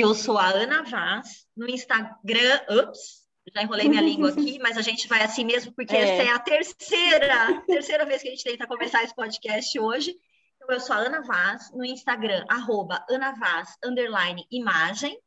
[0.00, 2.58] Eu sou a Ana Vaz, no Instagram.
[2.70, 3.20] Ups,
[3.54, 6.00] já enrolei minha língua aqui, mas a gente vai assim mesmo, porque é.
[6.00, 10.16] essa é a terceira, terceira vez que a gente tenta conversar esse podcast hoje.
[10.56, 15.20] Então, eu sou a Ana Vaz, no Instagram, arroba Ana Vaz, underline, imagem.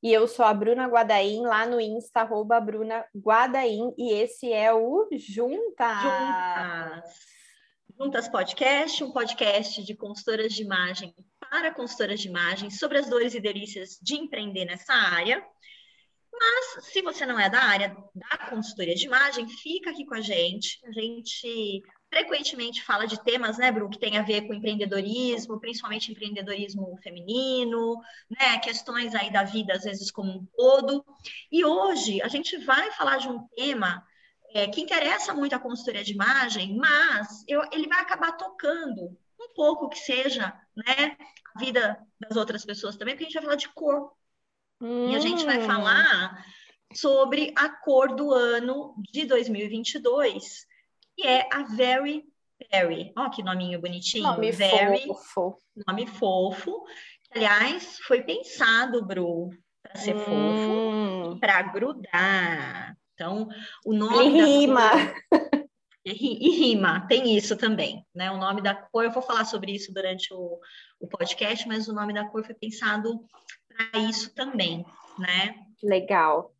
[0.00, 4.72] E eu sou a Bruna Guadaim, lá no Insta, arroba Bruna Guadaim, e esse é
[4.72, 6.02] o Juntas.
[6.02, 7.14] Juntas.
[7.98, 11.12] Juntas Podcast, um podcast de consultoras de imagem
[11.50, 15.44] para consultoras de imagem sobre as dores e delícias de empreender nessa área.
[16.32, 20.20] Mas se você não é da área da consultoria de imagem, fica aqui com a
[20.20, 20.80] gente.
[20.86, 26.10] A gente frequentemente fala de temas, né, Bru, que tem a ver com empreendedorismo, principalmente
[26.10, 31.04] empreendedorismo feminino, né, questões aí da vida, às vezes, como um todo.
[31.50, 34.04] E hoje a gente vai falar de um tema
[34.54, 39.54] é, que interessa muito a consultoria de imagem, mas eu, ele vai acabar tocando um
[39.54, 41.16] pouco que seja, né,
[41.60, 44.12] vida das outras pessoas também, porque a gente vai falar de cor.
[44.80, 45.10] Hum.
[45.10, 45.66] E a gente vai hum.
[45.66, 46.44] falar
[46.94, 50.66] sobre a cor do ano de 2022,
[51.16, 52.24] que é a Very
[52.70, 53.12] Berry.
[53.16, 54.24] Olha que nominho bonitinho.
[54.24, 55.56] Nome Very, fofo.
[55.86, 56.84] Nome fofo.
[57.32, 59.50] Aliás, foi pensado, Bru,
[59.82, 61.30] para ser hum.
[61.30, 62.96] fofo, para grudar.
[63.14, 63.48] Então,
[63.84, 64.26] o nome.
[64.26, 64.90] Ele rima.
[65.28, 65.69] Cor...
[66.04, 68.30] E, rima, tem isso também, né?
[68.30, 70.58] O nome da cor, eu vou falar sobre isso durante o,
[70.98, 73.22] o podcast, mas o nome da cor foi pensado
[73.68, 74.84] para isso também,
[75.18, 75.54] né?
[75.82, 76.54] Legal.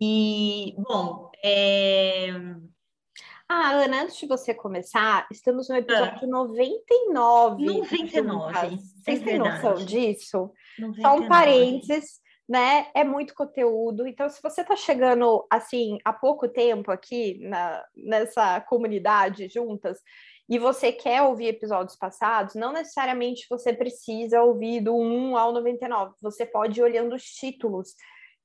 [0.00, 2.28] E, bom, é...
[3.48, 6.26] Ah, Ana, antes de você começar, estamos no episódio ah.
[6.26, 7.64] 99.
[7.64, 8.76] 99.
[8.76, 10.52] Vocês têm noção disso?
[10.78, 11.00] 99.
[11.00, 12.86] Só um parênteses, né?
[12.94, 14.06] É muito conteúdo.
[14.06, 19.98] Então, se você está chegando, assim, há pouco tempo aqui na, nessa comunidade juntas,
[20.48, 26.14] e você quer ouvir episódios passados, não necessariamente você precisa ouvir do 1 ao 99.
[26.22, 27.94] Você pode ir olhando os títulos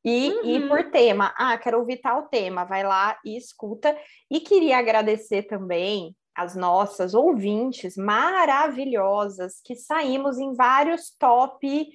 [0.03, 0.45] e uhum.
[0.45, 1.33] ir por tema.
[1.38, 2.66] Ah, quero ouvir tal tema.
[2.66, 3.97] Vai lá e escuta.
[4.29, 11.89] E queria agradecer também as nossas ouvintes maravilhosas que saímos em vários top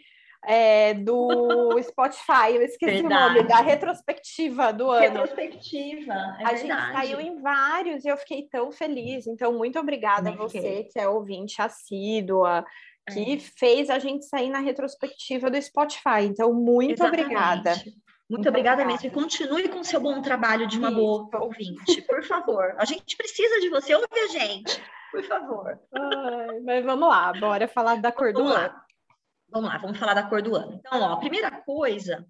[0.49, 2.55] é, do Spotify.
[2.55, 3.05] Eu esqueci verdade.
[3.05, 5.21] o nome da retrospectiva do ano.
[5.21, 6.15] Retrospectiva.
[6.41, 6.61] É a verdade.
[6.61, 9.27] gente saiu em vários e eu fiquei tão feliz.
[9.27, 12.65] Então, muito obrigada a você que é ouvinte assídua
[13.13, 13.39] que é.
[13.39, 16.23] fez a gente sair na retrospectiva do Spotify.
[16.25, 17.25] Então, muito Exatamente.
[17.25, 17.71] obrigada.
[17.71, 17.93] Muito,
[18.31, 19.07] muito obrigada, obrigada mesmo.
[19.07, 20.97] E continue com o seu bom trabalho de uma Isso.
[20.99, 22.75] boa ouvinte, por favor.
[22.79, 25.79] A gente precisa de você, ouve a gente, por favor.
[25.93, 28.67] Ai, mas vamos lá, bora falar da cor vamos do lá.
[28.67, 28.88] ano.
[29.51, 30.75] Vamos lá, vamos falar da cor do ano.
[30.75, 32.27] Então, ó, a primeira coisa,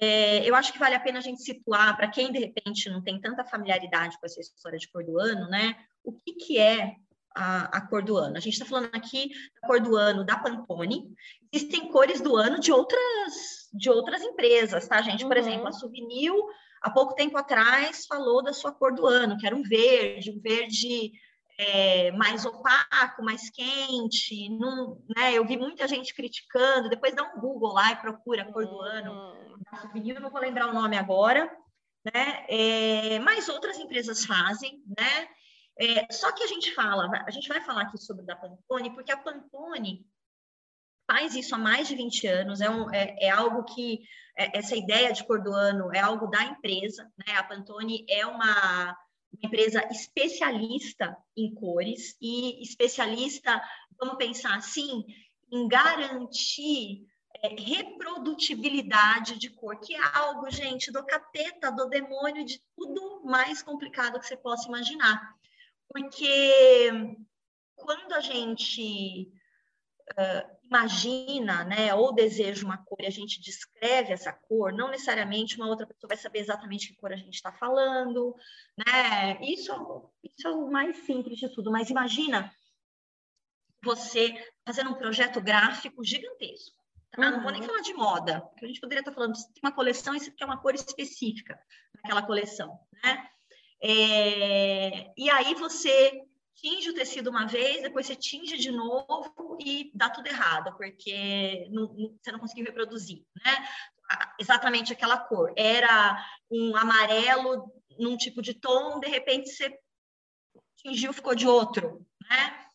[0.00, 3.02] é, eu acho que vale a pena a gente situar, para quem de repente não
[3.02, 5.74] tem tanta familiaridade com essa história de cor do ano, né?
[6.04, 6.94] O que, que é
[7.34, 8.36] a, a, cor do ano.
[8.36, 11.12] A gente está falando aqui da cor do ano da Pantone.
[11.52, 15.24] Existem cores do ano de outras, de outras empresas, tá, gente?
[15.24, 15.42] Por uhum.
[15.42, 16.32] exemplo, a Souvenir,
[16.82, 20.40] há pouco tempo atrás, falou da sua cor do ano, que era um verde, um
[20.40, 21.12] verde
[21.60, 24.48] é, mais opaco, mais quente.
[24.48, 25.34] Num, né?
[25.34, 26.88] Eu vi muita gente criticando.
[26.88, 30.40] Depois dá um Google lá e procura a cor do ano da Souvenir, não vou
[30.40, 31.54] lembrar o nome agora.
[32.02, 32.46] Né?
[32.48, 35.28] É, mas outras empresas fazem, né?
[35.78, 39.12] É, só que a gente fala, a gente vai falar aqui sobre da Pantone, porque
[39.12, 40.06] a Pantone
[41.10, 44.00] faz isso há mais de 20 anos, é, um, é, é algo que,
[44.36, 47.36] é, essa ideia de cor do ano é algo da empresa, né?
[47.36, 48.96] A Pantone é uma,
[49.32, 53.60] uma empresa especialista em cores e especialista,
[53.98, 55.04] vamos pensar assim,
[55.52, 57.06] em garantir
[57.42, 63.62] é, reprodutibilidade de cor, que é algo, gente, do capeta, do demônio, de tudo mais
[63.62, 65.34] complicado que você possa imaginar.
[65.88, 66.90] Porque
[67.74, 69.32] quando a gente
[70.12, 75.56] uh, imagina, né, ou deseja uma cor e a gente descreve essa cor, não necessariamente
[75.56, 78.36] uma outra pessoa vai saber exatamente que cor a gente está falando,
[78.78, 79.36] né?
[79.42, 79.72] Isso,
[80.22, 81.72] isso é o mais simples de tudo.
[81.72, 82.54] Mas imagina
[83.82, 84.32] você
[84.64, 86.78] fazendo um projeto gráfico gigantesco.
[87.10, 87.22] Tá?
[87.22, 87.30] Uhum.
[87.32, 87.66] Não vou nem uhum.
[87.66, 90.44] falar de moda, porque a gente poderia estar falando de uma coleção e você quer
[90.44, 91.58] uma cor específica
[91.96, 93.28] naquela coleção, né?
[93.82, 96.22] É, e aí você
[96.54, 101.68] tinge o tecido uma vez, depois você tinge de novo e dá tudo errado, porque
[101.70, 101.88] não,
[102.20, 103.68] você não conseguiu reproduzir, né?
[104.38, 105.52] Exatamente aquela cor.
[105.56, 109.72] Era um amarelo num tipo de tom, de repente você
[110.76, 112.66] tingiu, ficou de outro, né?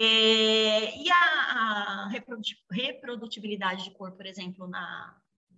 [0.00, 2.08] É, e a, a
[2.72, 5.16] reprodutibilidade de cor, por exemplo, na,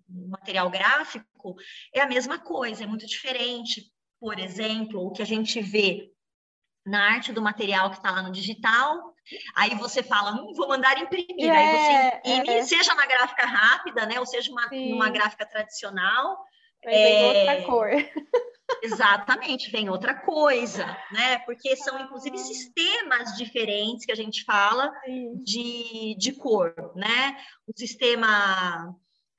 [0.09, 1.57] no material gráfico,
[1.93, 3.91] é a mesma coisa, é muito diferente
[4.25, 6.11] por exemplo, o que a gente vê
[6.85, 9.15] na arte do material que está lá no digital,
[9.57, 11.49] Aí você fala, hum, vou mandar imprimir.
[11.49, 12.65] É, aí você é, imprime, é.
[12.65, 14.21] seja na gráfica rápida, né?
[14.21, 16.45] Ou seja, uma, numa gráfica tradicional.
[16.85, 17.89] é, outra cor.
[18.83, 21.39] Exatamente, vem outra coisa, né?
[21.41, 24.93] Porque são, inclusive, sistemas diferentes que a gente fala
[25.43, 27.37] de, de cor, né?
[27.67, 28.95] O sistema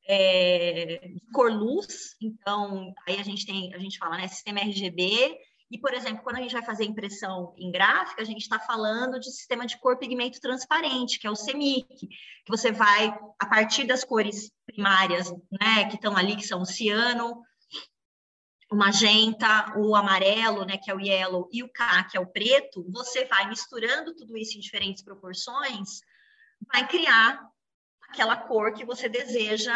[0.08, 5.38] é, cor luz, então aí a gente tem, a gente fala, né, sistema RGB,
[5.76, 9.20] e, por exemplo, quando a gente vai fazer impressão em gráfica, a gente está falando
[9.20, 13.84] de sistema de cor pigmento transparente, que é o CMYK, que você vai, a partir
[13.84, 17.44] das cores primárias, né, que estão ali, que são o ciano,
[18.72, 22.32] o magenta, o amarelo, né, que é o yellow, e o K, que é o
[22.32, 26.00] preto, você vai misturando tudo isso em diferentes proporções,
[26.72, 27.46] vai criar
[28.10, 29.76] aquela cor que você deseja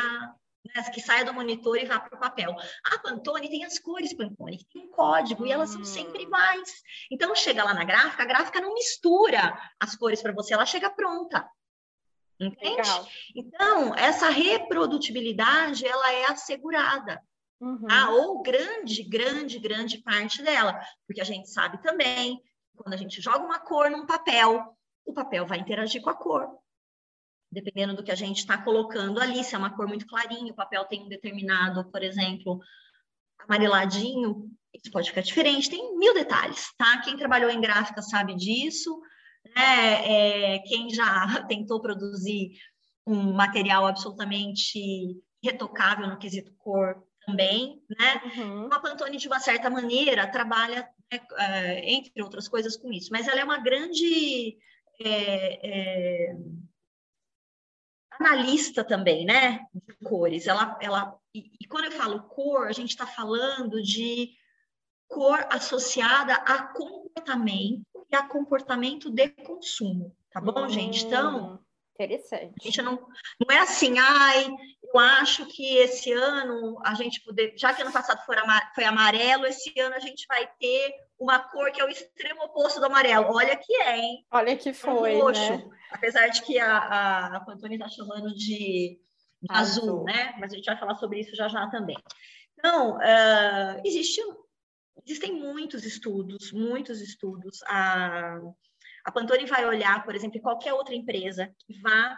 [0.75, 2.56] né, que saia do monitor e vá para o papel.
[2.86, 6.27] A Pantone tem as cores Pantone, tem um código e elas são sempre hum.
[6.27, 6.81] iguais.
[7.12, 10.89] Então chega lá na gráfica, a gráfica não mistura as cores para você, ela chega
[10.89, 11.50] pronta.
[12.39, 12.77] Entende?
[12.77, 13.07] Legal.
[13.36, 17.22] Então, essa reprodutibilidade, ela é assegurada.
[17.60, 17.86] Uhum.
[17.86, 18.10] Tá?
[18.12, 20.80] Ou grande, grande, grande parte dela.
[21.06, 22.42] Porque a gente sabe também,
[22.77, 24.74] quando a gente joga uma cor num papel,
[25.06, 26.48] o papel vai interagir com a cor
[27.51, 30.56] dependendo do que a gente está colocando ali, se é uma cor muito clarinha, o
[30.56, 32.60] papel tem um determinado, por exemplo,
[33.40, 37.01] amareladinho, isso pode ficar diferente, tem mil detalhes, tá?
[37.01, 39.01] Quem trabalhou em gráfica sabe disso,
[39.56, 40.56] né?
[40.56, 42.51] É, quem já tentou produzir
[43.06, 48.22] um material absolutamente retocável no quesito cor também, né?
[48.38, 48.69] Uhum.
[48.72, 53.28] A Pantone, de uma certa maneira, trabalha, né, é, entre outras coisas, com isso, mas
[53.28, 54.57] ela é uma grande...
[55.01, 56.36] É, é,
[58.19, 60.48] analista também, né, de cores.
[60.48, 64.31] Ela, ela, e, e quando eu falo cor, a gente está falando de
[65.07, 67.81] cor associada a comportamento
[68.12, 71.06] e a comportamento de consumo, tá bom, hum, gente?
[71.06, 71.60] Então,
[71.94, 72.54] interessante.
[72.60, 72.95] A gente não,
[73.39, 74.50] não é assim, ai,
[74.83, 78.36] eu acho que esse ano a gente poder, já que ano passado foi,
[78.75, 82.80] foi amarelo, esse ano a gente vai ter uma cor que é o extremo oposto
[82.80, 83.27] do amarelo.
[83.33, 84.25] Olha que é, hein?
[84.31, 85.51] Olha que foi, um roxo.
[85.51, 85.69] Né?
[85.92, 89.00] Apesar de que a, a, a Pantone está chamando de,
[89.42, 89.83] de azul.
[89.83, 90.36] azul, né?
[90.39, 91.98] Mas a gente vai falar sobre isso já já também.
[92.57, 94.21] Então, uh, existe,
[95.06, 97.62] existem muitos estudos, muitos estudos.
[97.63, 98.39] A,
[99.06, 102.18] a Pantone vai olhar, por exemplo, qualquer outra empresa que vá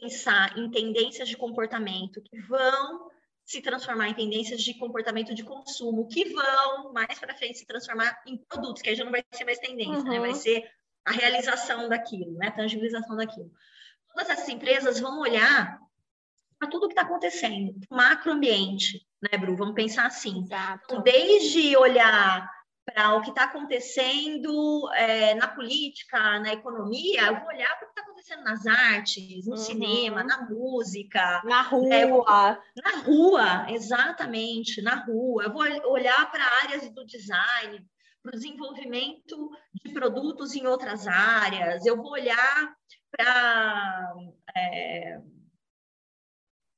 [0.00, 3.10] pensar em tendências de comportamento que vão
[3.44, 8.22] se transformar em tendências de comportamento de consumo, que vão mais para frente se transformar
[8.26, 10.10] em produtos, que aí já não vai ser mais tendência, uhum.
[10.10, 10.18] né?
[10.18, 10.34] vai uhum.
[10.34, 10.64] ser
[11.04, 12.48] a realização daquilo, né?
[12.48, 13.50] a tangibilização daquilo.
[14.08, 15.78] Todas essas empresas vão olhar
[16.58, 19.56] para tudo que está acontecendo, macroambiente, né, Bru?
[19.56, 20.42] Vamos pensar assim.
[20.44, 20.84] Exato.
[20.84, 22.48] Então, desde olhar
[22.84, 27.92] para o que está acontecendo é, na política, na economia, eu vou olhar para o
[27.92, 29.56] que está acontecendo nas artes, no uhum.
[29.56, 31.42] cinema, na música.
[31.44, 31.94] Na rua.
[31.94, 32.06] É,
[32.82, 35.44] na rua, exatamente, na rua.
[35.44, 37.84] Eu vou olhar para áreas do design,
[38.22, 42.74] para o desenvolvimento de produtos em outras áreas, eu vou olhar
[43.10, 44.14] para
[44.56, 45.20] é,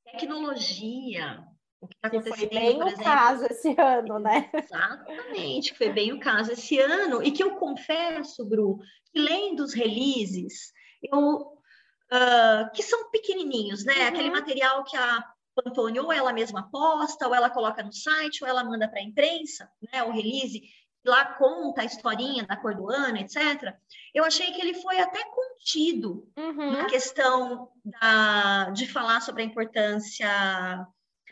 [0.04, 1.45] tecnologia,
[1.80, 2.38] o que está acontecendo.
[2.38, 4.50] Foi bem o exemplo, caso esse ano, né?
[4.52, 8.78] Exatamente, que foi bem o caso esse ano, e que eu confesso, Bru,
[9.12, 13.94] que lendo os releases, eu, uh, que são pequenininhos, né?
[13.94, 14.08] Uhum.
[14.08, 18.48] Aquele material que a Pantone ou ela mesma posta, ou ela coloca no site, ou
[18.48, 20.02] ela manda para a imprensa, né?
[20.04, 20.62] O release
[21.04, 23.74] lá conta a historinha da cor do ano, etc.
[24.12, 26.72] Eu achei que ele foi até contido uhum.
[26.72, 30.86] na questão da, de falar sobre a importância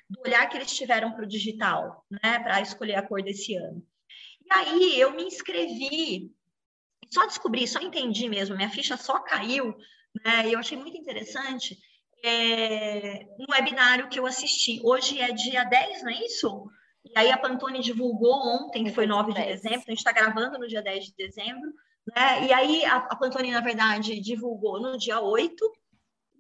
[0.09, 3.83] do olhar que eles tiveram para o digital, né, para escolher a cor desse ano.
[4.45, 6.31] E aí eu me inscrevi,
[7.11, 9.75] só descobri, só entendi mesmo, minha ficha só caiu,
[10.25, 11.79] né, e eu achei muito interessante,
[12.25, 14.81] é, um webinário que eu assisti.
[14.83, 16.71] Hoje é dia 10, não é isso?
[17.05, 20.13] E aí a Pantone divulgou ontem, que foi 9 de dezembro, então a gente está
[20.13, 21.71] gravando no dia 10 de dezembro,
[22.15, 22.47] né?
[22.47, 25.71] E aí a, a Pantone, na verdade, divulgou no dia 8,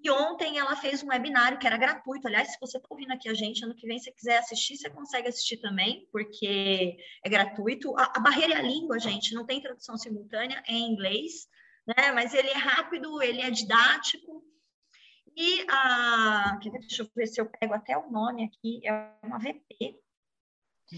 [0.04, 2.28] e ontem ela fez um webinário que era gratuito.
[2.28, 4.90] Aliás, se você está ouvindo aqui a gente, ano que vem, se quiser assistir, você
[4.90, 7.96] consegue assistir também, porque é gratuito.
[7.96, 11.48] A, a barreira é a língua, gente, não tem tradução simultânea, é em inglês,
[11.86, 12.12] né?
[12.12, 14.44] Mas ele é rápido, ele é didático.
[15.34, 16.60] E a.
[16.62, 19.98] Deixa eu ver se eu pego até o nome aqui, é uma VP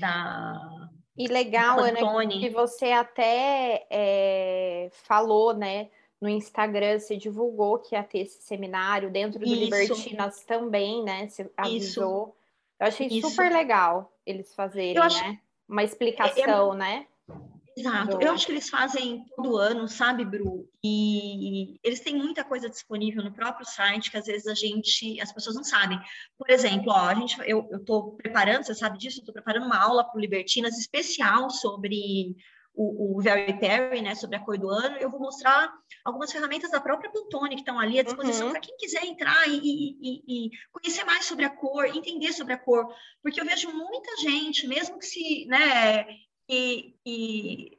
[0.00, 0.90] da.
[1.16, 5.90] E legal, né, que você até é, falou, né?
[6.20, 9.54] No Instagram você divulgou que ia ter esse seminário, dentro do Isso.
[9.54, 11.28] Libertinas também, né?
[11.28, 12.28] Você avisou.
[12.28, 12.37] Isso.
[12.80, 13.30] Eu achei Isso.
[13.30, 15.40] super legal eles fazerem, né?
[15.68, 17.06] Uma explicação, né?
[17.76, 18.18] Exato.
[18.23, 20.66] Eu acho que eles fazem todo ano, sabe, Bru?
[20.82, 25.30] E eles têm muita coisa disponível no próprio site que às vezes a gente, as
[25.30, 26.00] pessoas não sabem.
[26.38, 30.04] Por exemplo, ó, a gente, eu estou preparando, você sabe disso, estou preparando uma aula
[30.04, 32.35] para o Libertinas especial sobre
[32.76, 34.97] o, o Very Perry, né, sobre a cor do ano.
[34.99, 35.73] Eu vou mostrar
[36.04, 38.52] algumas ferramentas da própria Pantone que estão ali à disposição uhum.
[38.52, 42.59] para quem quiser entrar e, e, e, conhecer mais sobre a cor, entender sobre a
[42.59, 42.87] cor,
[43.23, 46.04] porque eu vejo muita gente, mesmo que se, né,
[46.47, 47.78] que, que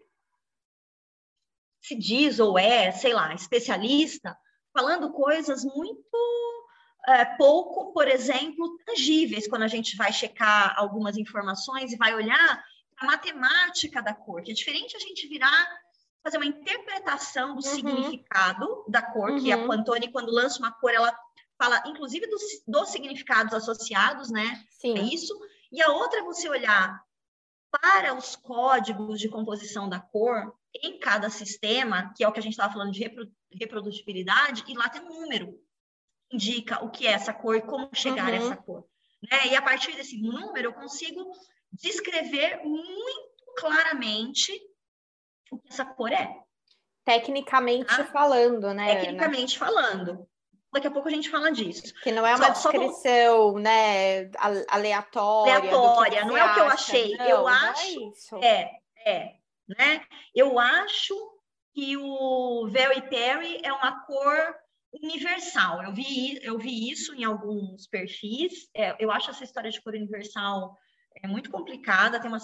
[1.84, 4.36] se diz ou é, sei lá, especialista,
[4.74, 6.08] falando coisas muito
[7.08, 12.64] é, pouco, por exemplo, tangíveis, quando a gente vai checar algumas informações e vai olhar
[13.00, 15.68] a matemática da cor, que é diferente a gente virar
[16.24, 17.62] fazer uma interpretação do uhum.
[17.62, 19.40] significado da cor, uhum.
[19.40, 21.18] que a Pantone, quando lança uma cor, ela
[21.58, 24.62] fala, inclusive, dos, dos significados associados, né?
[24.72, 24.98] Sim.
[24.98, 25.34] É isso.
[25.72, 27.02] E a outra é você olhar
[27.72, 32.44] para os códigos de composição da cor em cada sistema, que é o que a
[32.44, 33.10] gente estava falando de
[33.54, 35.54] reprodutibilidade, e lá tem um número
[36.30, 38.34] que indica o que é essa cor e como chegar uhum.
[38.34, 38.86] a essa cor.
[39.32, 39.48] Né?
[39.48, 41.32] E a partir desse número, eu consigo
[41.72, 44.52] descrever muito claramente
[45.52, 46.34] o que essa cor é.
[47.06, 48.06] Tecnicamente tá?
[48.06, 48.96] falando, né?
[48.96, 49.66] Tecnicamente Ana?
[49.66, 50.28] falando.
[50.74, 51.94] Daqui a pouco a gente fala disso.
[52.04, 53.60] Que não é uma só, descrição, só...
[53.60, 54.30] né,
[54.68, 55.56] aleatória.
[55.56, 57.18] Aleatória, não é o que eu achei.
[57.18, 58.14] Não, eu não é acho.
[58.44, 58.72] É,
[59.06, 59.36] é, é,
[59.68, 60.06] né?
[60.36, 61.16] Eu acho
[61.74, 64.56] que o Very Perry é uma cor
[64.94, 65.82] universal.
[65.84, 68.70] Eu vi, eu vi isso em alguns perfis.
[68.76, 70.76] É, eu acho essa história de cor universal
[71.24, 72.20] é muito complicada.
[72.20, 72.40] Tem uma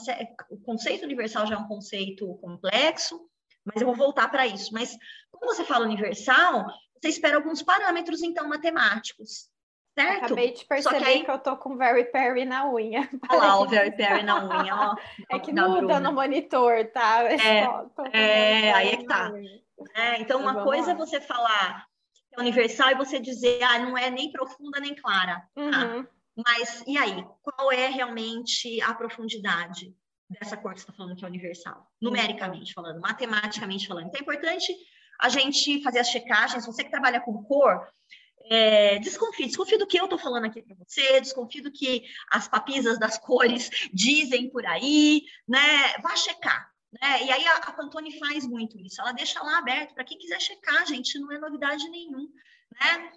[0.49, 3.19] o conceito universal já é um conceito complexo,
[3.63, 4.73] mas eu vou voltar para isso.
[4.73, 4.97] Mas
[5.31, 6.65] quando você fala universal,
[7.01, 9.51] você espera alguns parâmetros, então, matemáticos.
[9.97, 10.25] Certo?
[10.25, 11.23] Acabei de perceber que, aí...
[11.23, 13.07] que, eu tô com Very Perry na unha.
[13.29, 14.75] Olha lá o Very Perry na unha.
[14.75, 14.95] Ó,
[15.29, 15.99] é que muda Bruna.
[15.99, 17.23] no monitor, tá?
[17.25, 17.67] É,
[18.11, 19.31] é aí é que tá.
[19.93, 21.85] É, então, uma coisa é você falar
[22.35, 25.47] é universal e você dizer, ah, não é nem profunda nem clara.
[25.53, 25.61] Tá?
[25.61, 26.07] Uhum.
[26.35, 27.25] Mas, e aí?
[27.41, 29.95] Qual é realmente a profundidade
[30.29, 31.87] dessa cor que você está falando que é universal?
[32.01, 34.07] Numericamente falando, matematicamente falando.
[34.07, 34.75] Então, é importante
[35.19, 36.65] a gente fazer as checagens.
[36.65, 37.87] Você que trabalha com cor,
[38.49, 42.47] é, desconfie, desconfie do que eu estou falando aqui para você, desconfie do que as
[42.47, 45.97] papisas das cores dizem por aí, né?
[46.01, 46.71] Vá checar.
[47.01, 47.23] Né?
[47.25, 50.39] E aí a, a Pantone faz muito isso, ela deixa lá aberto para quem quiser
[50.39, 52.29] checar, gente, não é novidade nenhum,
[52.79, 53.11] né?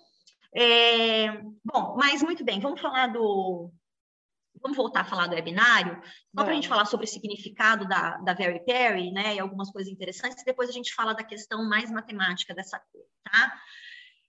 [0.59, 1.33] É,
[1.63, 3.71] bom, mas muito bem, vamos falar do.
[4.63, 6.01] Vamos voltar a falar do webinário,
[6.35, 9.35] só para a gente falar sobre o significado da, da Very Perry, né?
[9.35, 13.05] E algumas coisas interessantes, e depois a gente fala da questão mais matemática dessa cor,
[13.23, 13.53] tá?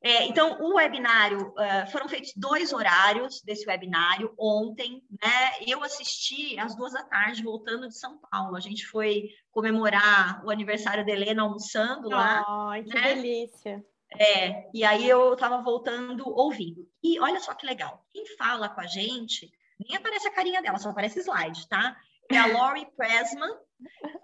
[0.01, 5.51] É, então, o webinário, uh, foram feitos dois horários desse webinário ontem, né?
[5.65, 8.57] Eu assisti às duas da tarde, voltando de São Paulo.
[8.57, 12.43] A gente foi comemorar o aniversário da Helena almoçando lá.
[12.69, 13.15] Ai, que né?
[13.15, 13.83] delícia!
[14.19, 16.87] É, e aí eu estava voltando ouvindo.
[17.03, 20.77] E olha só que legal, quem fala com a gente, nem aparece a carinha dela,
[20.77, 21.95] só aparece slide, tá?
[22.31, 23.53] É a Lori Pressman,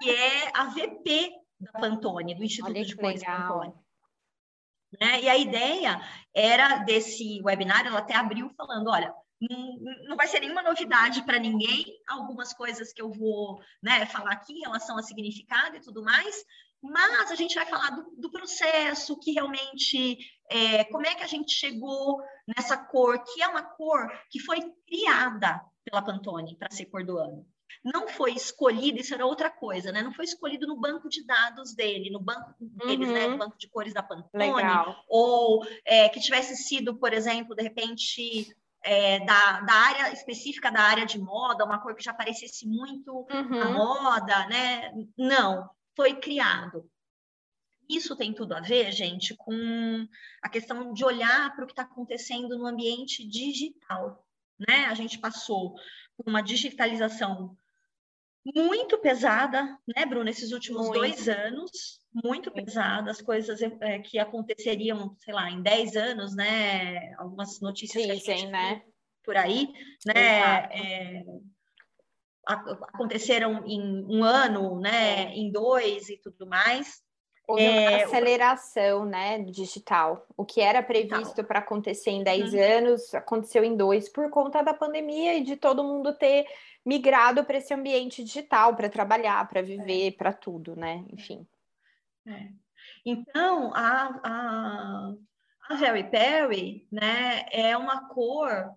[0.01, 3.73] que é a VP da Pantone, do Instituto olha de Cores Pantone.
[4.99, 5.21] Né?
[5.21, 6.01] E a ideia
[6.33, 9.13] era desse webinário, ela até abriu falando, olha,
[9.49, 14.31] não, não vai ser nenhuma novidade para ninguém, algumas coisas que eu vou né, falar
[14.31, 16.35] aqui em relação a significado e tudo mais,
[16.83, 20.17] mas a gente vai falar do, do processo, que realmente,
[20.49, 24.59] é, como é que a gente chegou nessa cor, que é uma cor que foi
[24.85, 27.47] criada pela Pantone para ser cor do ano.
[27.83, 30.01] Não foi escolhido, isso era outra coisa, né?
[30.01, 33.13] Não foi escolhido no banco de dados dele, no banco deles, uhum.
[33.13, 33.27] né?
[33.27, 35.03] No banco de cores da Pantone, Legal.
[35.07, 38.47] ou é, que tivesse sido, por exemplo, de repente,
[38.83, 43.25] é, da, da, área específica da área de moda, uma cor que já parecesse muito
[43.31, 43.61] uhum.
[43.61, 44.93] a moda, né?
[45.17, 46.89] Não, foi criado.
[47.89, 50.07] Isso tem tudo a ver, gente, com
[50.41, 54.25] a questão de olhar para o que está acontecendo no ambiente digital.
[54.67, 54.85] Né?
[54.85, 55.75] A gente passou
[56.15, 57.57] por uma digitalização
[58.55, 59.63] muito pesada,
[59.95, 60.99] né, Bruno, esses últimos muito.
[60.99, 67.13] dois anos, muito pesada, as coisas é, que aconteceriam, sei lá, em dez anos, né,
[67.15, 68.83] algumas notícias sim, né?
[69.23, 69.69] por aí,
[70.05, 71.23] né, é,
[72.45, 75.33] aconteceram em um ano, né, é.
[75.33, 77.01] em dois e tudo mais.
[77.45, 80.25] Houve é, aceleração, né, digital.
[80.37, 82.59] O que era previsto para acontecer em 10 uhum.
[82.61, 86.45] anos aconteceu em dois por conta da pandemia e de todo mundo ter
[86.85, 90.11] migrado para esse ambiente digital para trabalhar, para viver, é.
[90.11, 91.03] para tudo, né?
[91.11, 91.45] Enfim.
[92.25, 92.49] É.
[93.05, 95.13] Então, a, a,
[95.69, 98.73] a Very Perry, né, é uma cor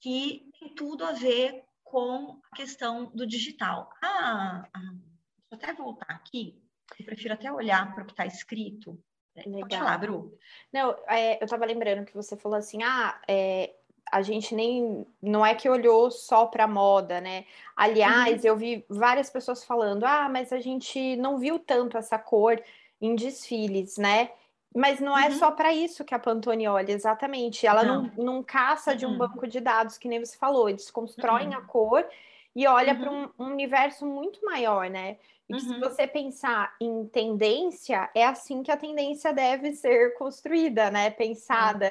[0.00, 3.90] que tem tudo a ver com a questão do digital.
[4.02, 6.60] A, a Deixa eu até voltar aqui.
[6.98, 8.98] Eu prefiro até olhar para o que está escrito.
[9.36, 9.60] Legal.
[9.60, 10.36] Pode falar, Bru.
[10.72, 13.74] Não, é, eu estava lembrando que você falou assim, ah, é,
[14.10, 17.44] a gente nem não é que olhou só para moda, né?
[17.76, 18.50] Aliás, uhum.
[18.50, 22.62] eu vi várias pessoas falando: "Ah, mas a gente não viu tanto essa cor
[23.00, 24.30] em desfiles, né?"
[24.76, 25.38] Mas não é uhum.
[25.38, 27.66] só para isso que a Pantone olha, exatamente.
[27.66, 28.96] Ela não, não, não caça uhum.
[28.98, 29.18] de um uhum.
[29.18, 30.68] banco de dados, que nem você falou.
[30.68, 31.66] Eles constroem a uhum.
[31.66, 32.06] cor
[32.54, 35.16] e olha para um, um, universo muito maior, né?
[35.48, 41.08] E se você pensar em tendência, é assim que a tendência deve ser construída, né?
[41.08, 41.90] Pensada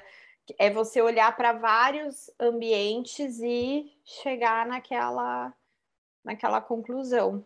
[0.59, 5.51] é você olhar para vários ambientes e chegar naquela,
[6.23, 7.43] naquela conclusão.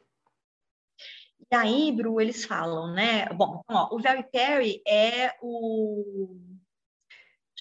[1.52, 3.26] E aí, Bru, eles falam, né?
[3.30, 6.38] Bom, ó, o Very Perry é o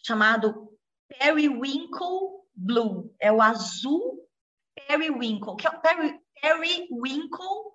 [0.04, 0.72] chamado
[1.08, 4.28] Periwinkle Blue, é o azul
[4.74, 7.72] Periwinkle, que é o Peri, Periwinkle,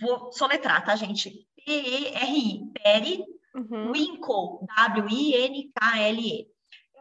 [0.00, 1.48] vou soletrar, tá, gente?
[1.64, 3.92] P-E-R-I, Peri, uhum.
[3.92, 6.54] Winkle, W-I-N-K-L-E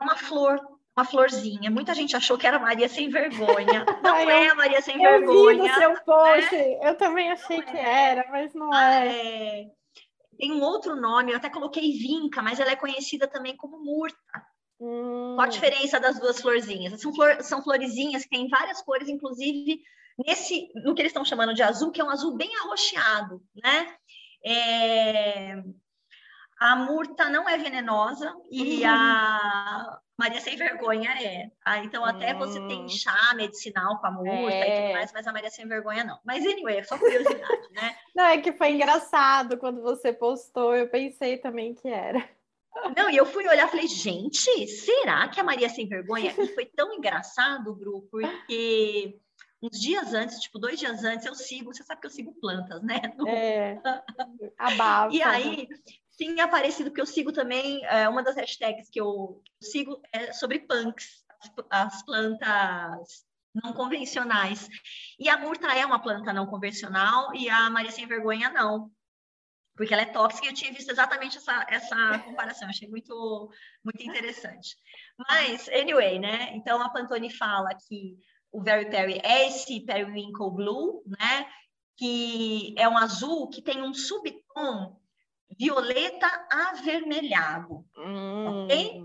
[0.04, 0.60] uma flor,
[0.96, 1.72] uma florzinha.
[1.72, 3.86] Muita gente achou que era Maria sem vergonha.
[4.04, 5.64] Não Ai, é a Maria sem eu vergonha.
[5.64, 6.56] Vi no seu post.
[6.56, 6.80] Né?
[6.90, 8.10] Eu também achei não que é.
[8.12, 9.62] era, mas não ah, é.
[9.62, 9.66] é.
[10.38, 14.18] Tem um outro nome, eu até coloquei vinca, mas ela é conhecida também como murta.
[14.80, 15.34] Hum.
[15.36, 17.00] Qual a diferença das duas florzinhas?
[17.00, 19.80] São, flor, são florezinhas que têm várias cores, inclusive
[20.18, 23.96] nesse, no que eles estão chamando de azul, que é um azul bem arroxeado, né?
[24.46, 25.64] É,
[26.64, 28.90] a murta não é venenosa e uhum.
[28.90, 31.52] a Maria Sem Vergonha é.
[31.66, 32.88] Ah, então, até você tem hum.
[32.88, 34.60] chá medicinal com a murta é.
[34.62, 34.94] e tudo é.
[34.94, 36.18] mais, mas a Maria Sem Vergonha não.
[36.24, 37.98] Mas, anyway, é só curiosidade, né?
[38.16, 42.24] Não, é que foi engraçado quando você postou, eu pensei também que era.
[42.96, 46.34] Não, e eu fui olhar e falei, gente, será que a Maria Sem Vergonha?
[46.38, 49.20] E foi tão engraçado, Bru, porque
[49.62, 52.82] uns dias antes, tipo, dois dias antes, eu sigo, você sabe que eu sigo plantas,
[52.84, 53.02] né?
[53.18, 53.28] No...
[53.28, 53.82] É,
[54.58, 55.68] a E aí,
[56.18, 60.60] tinha aparecido, porque eu sigo também, é, uma das hashtags que eu sigo é sobre
[60.60, 64.68] punks, as, as plantas não convencionais.
[65.20, 68.92] E a murta é uma planta não convencional e a Maria Sem Vergonha não.
[69.76, 73.50] Porque ela é tóxica e eu tinha visto exatamente essa, essa comparação, achei muito,
[73.84, 74.76] muito interessante.
[75.28, 76.56] Mas, anyway, né?
[76.56, 78.16] Então a Pantone fala que
[78.52, 81.52] o Very Perry é esse Periwinkle Blue, né?
[81.98, 85.02] Que é um azul que tem um subtom
[85.58, 88.66] violeta avermelhado, hum.
[88.66, 89.04] ok?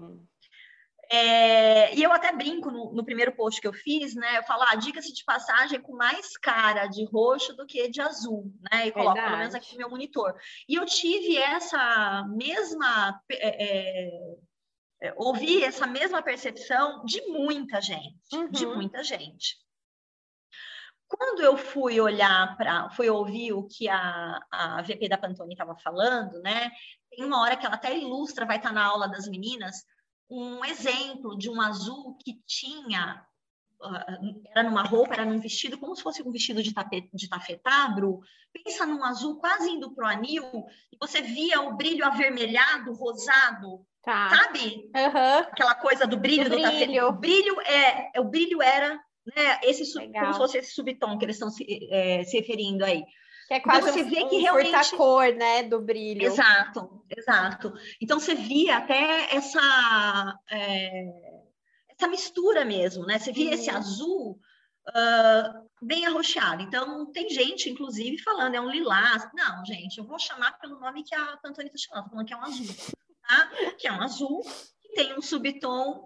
[1.11, 4.37] É, e eu até brinco no, no, primeiro post que eu fiz, né?
[4.37, 8.53] Eu falo, ah, diga-se de passagem com mais cara de roxo do que de azul,
[8.71, 8.89] né?
[8.89, 9.27] E coloco Verdade.
[9.27, 10.35] pelo menos aqui no meu monitor.
[10.69, 13.19] E eu tive essa mesma.
[13.31, 14.11] É, é,
[15.01, 18.51] é, ouvi essa mesma percepção de muita gente, uhum.
[18.51, 19.57] de muita gente.
[21.09, 25.75] Quando eu fui olhar para, fui ouvir o que a, a VP da Pantone estava
[25.77, 26.71] falando, né?
[27.11, 29.85] Tem uma hora que ela até ilustra, vai estar tá na aula das meninas,
[30.31, 33.25] um exemplo de um azul que tinha
[33.81, 37.29] Uh, era numa roupa, era num vestido, como se fosse um vestido de, tapete, de
[37.29, 38.21] tafetabro.
[38.53, 43.87] Pensa num azul quase indo para o anil, e você via o brilho avermelhado, rosado,
[44.03, 44.31] tá.
[44.31, 44.91] sabe?
[44.97, 45.39] Uhum.
[45.39, 47.07] Aquela coisa do brilho do, do brilho.
[47.07, 49.01] O brilho é, o brilho era
[49.35, 53.05] né, esse, como se fosse esse subtom que eles estão se, é, se referindo aí.
[53.47, 56.23] Que é então, quase então, você um, vê que um realmente cor, né, do brilho.
[56.23, 57.73] Exato, exato.
[58.01, 61.05] Então você via até essa é,
[61.89, 63.19] essa mistura mesmo, né?
[63.19, 64.39] Você via esse azul
[64.89, 66.63] uh, bem arroxeado.
[66.63, 69.29] Então tem gente, inclusive, falando é um lilás.
[69.35, 72.37] Não, gente, eu vou chamar pelo nome que a Pantone está chamando, falando que é
[72.37, 72.75] um azul,
[73.27, 73.51] tá?
[73.79, 74.43] Que é um azul
[74.81, 76.05] que tem um subtom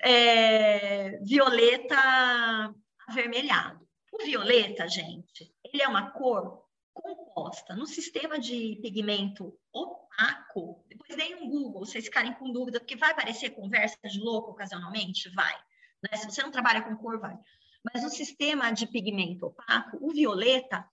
[0.00, 2.74] é, violeta
[3.08, 3.86] avermelhado.
[4.12, 10.84] O violeta, gente, ele é uma cor composta no sistema de pigmento opaco.
[10.88, 15.30] Depois deem um Google, vocês ficarem com dúvida, porque vai parecer conversa de louco ocasionalmente?
[15.30, 15.54] Vai.
[16.02, 16.16] Né?
[16.16, 17.36] Se você não trabalha com cor, vai.
[17.82, 20.86] Mas no sistema de pigmento opaco, o violeta,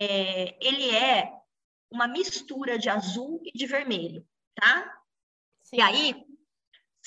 [0.00, 1.32] é, ele é
[1.90, 5.00] uma mistura de azul e de vermelho, tá?
[5.62, 5.76] Sim.
[5.76, 6.27] E aí,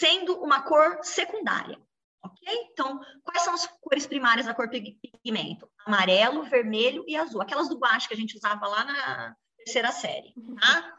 [0.02, 1.80] sendo uma cor secundária.
[2.24, 2.48] Ok?
[2.72, 5.70] Então, quais são as cores primárias da cor pigmento?
[5.86, 7.42] Amarelo, vermelho e azul.
[7.42, 10.98] Aquelas do guache que a gente usava lá na terceira série, tá?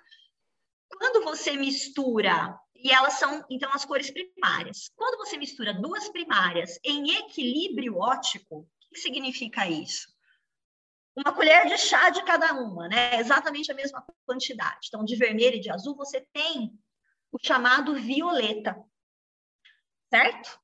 [0.89, 4.91] Quando você mistura, e elas são, então, as cores primárias.
[4.95, 10.13] Quando você mistura duas primárias em equilíbrio ótico, o que significa isso?
[11.17, 13.19] Uma colher de chá de cada uma, né?
[13.19, 14.87] Exatamente a mesma quantidade.
[14.89, 16.73] Então, de vermelho e de azul, você tem
[17.33, 18.77] o chamado violeta,
[20.13, 20.61] certo?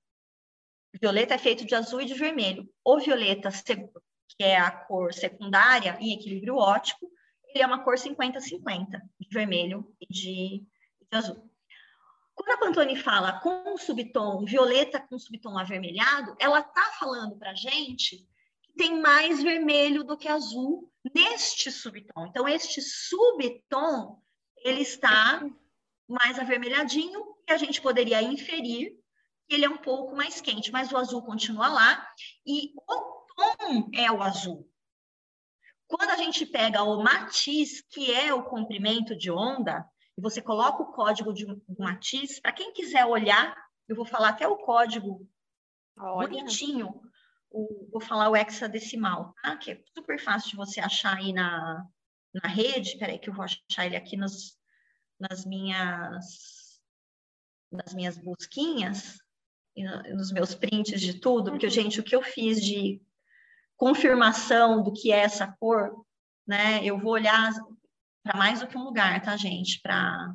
[1.00, 2.68] Violeta é feito de azul e de vermelho.
[2.84, 7.10] O violeta que é a cor secundária em equilíbrio óptico,
[7.48, 10.66] ele é uma cor 50-50, de vermelho e de,
[11.10, 11.50] de azul.
[12.34, 17.54] Quando a Pantone fala com subtom violeta com subtom avermelhado, ela está falando para a
[17.54, 18.18] gente
[18.62, 22.26] que tem mais vermelho do que azul neste subtom.
[22.26, 24.22] Então, este subtom,
[24.58, 25.42] ele está
[26.06, 28.98] mais avermelhadinho e a gente poderia inferir
[29.48, 32.06] ele é um pouco mais quente, mas o azul continua lá
[32.46, 34.70] e o tom é o azul.
[35.86, 40.82] Quando a gente pega o matiz, que é o comprimento de onda, e você coloca
[40.82, 41.46] o código de
[41.78, 43.56] matiz, para quem quiser olhar,
[43.88, 45.26] eu vou falar até o código
[45.96, 46.28] Olha.
[46.28, 47.00] bonitinho,
[47.50, 49.56] o, vou falar o hexadecimal, tá?
[49.56, 51.86] Que é super fácil de você achar aí na,
[52.34, 52.98] na rede.
[52.98, 54.58] Peraí que eu vou achar ele aqui nos,
[55.18, 56.58] nas minhas
[57.70, 59.18] nas minhas busquinhas,
[60.14, 61.72] nos meus prints de tudo, porque, uhum.
[61.72, 63.00] gente, o que eu fiz de
[63.76, 66.04] confirmação do que é essa cor,
[66.46, 66.84] né?
[66.84, 67.52] Eu vou olhar
[68.22, 69.80] para mais do que um lugar, tá, gente?
[69.80, 70.34] Para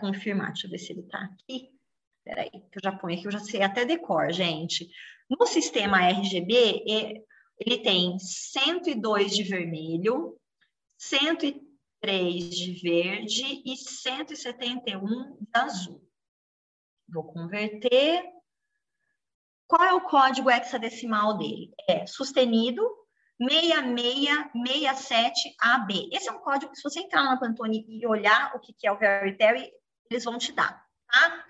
[0.00, 0.48] confirmar.
[0.48, 1.70] Deixa eu ver se ele está aqui.
[2.24, 4.90] Peraí, que eu já ponho aqui, eu já sei até decor, gente.
[5.30, 6.84] No sistema RGB,
[7.58, 10.36] ele tem 102 de vermelho,
[10.98, 16.02] 103 de verde e 171 de azul.
[17.08, 18.24] Vou converter.
[19.66, 21.72] Qual é o código hexadecimal dele?
[21.88, 22.88] É sustenido
[23.40, 26.08] 6667AB.
[26.12, 28.92] Esse é um código que, se você entrar na Pantone e olhar o que é
[28.92, 29.70] o Veritery,
[30.10, 31.44] eles vão te dar, tá?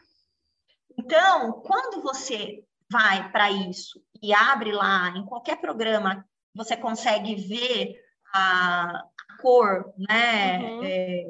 [0.98, 8.00] Então, quando você vai para isso e abre lá em qualquer programa, você consegue ver
[8.32, 10.58] a, a cor, né?
[10.58, 10.84] Uhum.
[10.84, 11.24] É,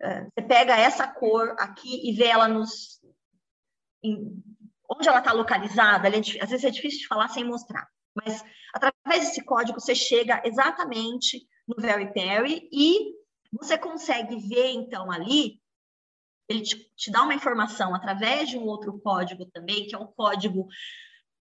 [0.00, 3.00] é, você pega essa cor aqui e vê ela nos.
[4.02, 4.42] Em,
[4.88, 9.28] onde ela está localizada, é, às vezes é difícil de falar sem mostrar, mas através
[9.28, 13.12] desse código você chega exatamente no Very Perry e
[13.52, 15.60] você consegue ver, então, ali
[16.48, 20.08] ele te, te, dá uma informação através de um outro código também, que é o
[20.08, 20.66] código,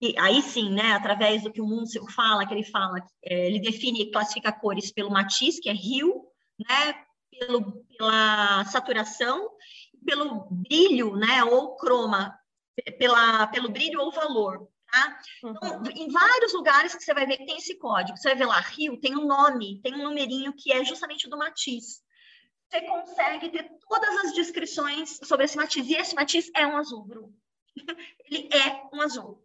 [0.01, 3.59] e aí sim, né, através do que o Munsell fala, que ele fala, é, ele
[3.59, 6.25] define e classifica cores pelo matiz, que é rio,
[6.59, 9.49] né, pelo, pela saturação,
[10.05, 12.37] pelo brilho, né, ou croma,
[12.97, 15.19] pela, pelo brilho ou valor, tá?
[15.43, 15.91] Então, uhum.
[15.95, 18.59] em vários lugares que você vai ver que tem esse código, você vai ver lá,
[18.59, 22.01] rio, tem um nome, tem um numerinho que é justamente do matiz
[22.69, 25.87] você consegue ter todas as descrições sobre esse matiz.
[25.87, 27.33] E esse matiz é um azul, Bru.
[28.29, 29.43] ele é um azul.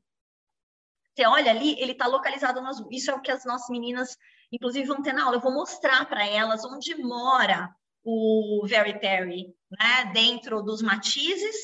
[1.14, 2.88] Você olha ali, ele está localizado no azul.
[2.90, 4.16] Isso é o que as nossas meninas,
[4.51, 5.37] inclusive, vão ter na aula.
[5.37, 10.11] Eu vou mostrar para elas onde mora o Very Perry, né?
[10.12, 11.55] Dentro dos matizes,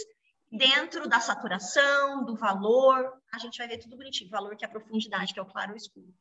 [0.50, 3.12] dentro da saturação, do valor.
[3.32, 4.30] A gente vai ver tudo bonitinho.
[4.30, 6.12] Valor que é a profundidade, que é o claro ou escuro.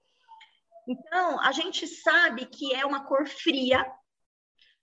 [0.88, 3.86] Então, a gente sabe que é uma cor fria,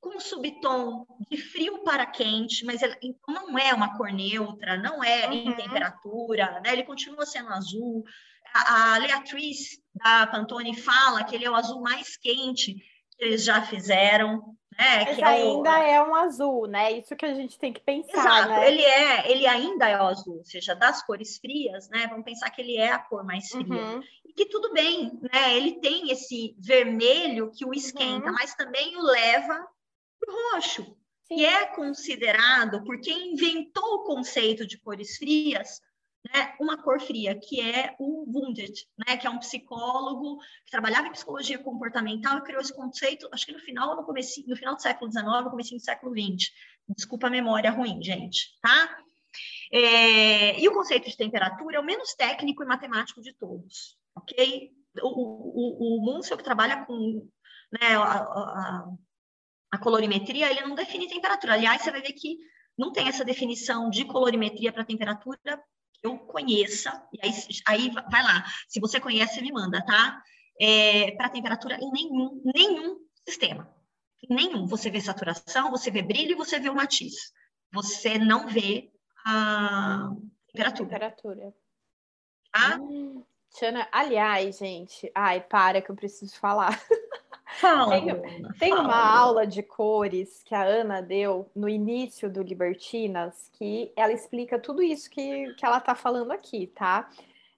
[0.04, 5.02] com subtom de frio para quente, mas ele, então não é uma cor neutra, não
[5.02, 5.32] é uhum.
[5.32, 6.74] em temperatura, né?
[6.74, 8.04] Ele continua sendo azul.
[8.52, 13.44] A, a Leatriz da Pantone fala que ele é o azul mais quente que eles
[13.44, 14.54] já fizeram.
[14.78, 15.04] Né?
[15.04, 15.82] Mas é ainda o...
[15.82, 16.92] é um azul, né?
[16.92, 18.18] Isso que a gente tem que pensar.
[18.18, 18.68] Exato, né?
[18.68, 22.06] ele é, ele ainda é o azul, ou seja, das cores frias, né?
[22.08, 23.66] Vamos pensar que ele é a cor mais fria.
[23.66, 24.02] Uhum.
[24.24, 25.56] E que tudo bem, né?
[25.56, 28.34] Ele tem esse vermelho que o esquenta, uhum.
[28.34, 29.66] mas também o leva
[30.52, 30.84] roxo,
[31.28, 31.36] Sim.
[31.36, 35.80] que é considerado, por quem inventou o conceito de cores frias,
[36.32, 41.06] né, uma cor fria, que é o Wounded, né, que é um psicólogo que trabalhava
[41.06, 44.74] em psicologia comportamental e criou esse conceito, acho que no final, no, começo, no final
[44.74, 46.50] do século XIX, no começo do século XX.
[46.96, 48.98] Desculpa a memória ruim, gente, tá?
[49.72, 54.70] É, e o conceito de temperatura é o menos técnico e matemático de todos, ok?
[55.02, 57.28] O, o, o que trabalha com
[57.72, 58.88] né, a, a,
[59.72, 61.54] a colorimetria, ele não define temperatura.
[61.54, 62.38] Aliás, você vai ver que
[62.78, 65.38] não tem essa definição de colorimetria para temperatura
[66.04, 67.02] eu conheça.
[67.12, 67.32] E aí,
[67.66, 68.44] aí vai lá.
[68.68, 70.22] Se você conhece, me manda, tá?
[70.60, 73.68] É, para temperatura em nenhum, nenhum sistema.
[74.28, 74.66] Nenhum.
[74.66, 77.32] Você vê saturação, você vê brilho e você vê o matiz.
[77.72, 78.92] Você não vê
[79.24, 80.10] a
[80.46, 80.88] temperatura.
[80.88, 81.54] Temperatura.
[82.52, 82.78] Tá?
[82.78, 83.24] Hum,
[83.90, 86.70] aliás, gente, ai, para que eu preciso falar.
[87.60, 88.06] Fala, tem,
[88.58, 88.82] tem fala.
[88.82, 94.58] uma aula de cores que a Ana deu no início do Libertinas que ela explica
[94.58, 97.08] tudo isso que, que ela está falando aqui, tá?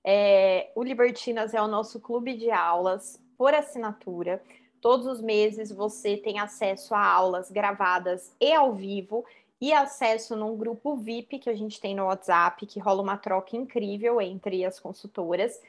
[0.04, 4.42] É, o Libertinas é o nosso clube de aulas por assinatura.
[4.80, 9.24] Todos os meses você tem acesso a aulas gravadas e ao vivo
[9.60, 13.56] e acesso num grupo VIP que a gente tem no WhatsApp, que rola uma troca
[13.56, 15.60] incrível entre as consultoras.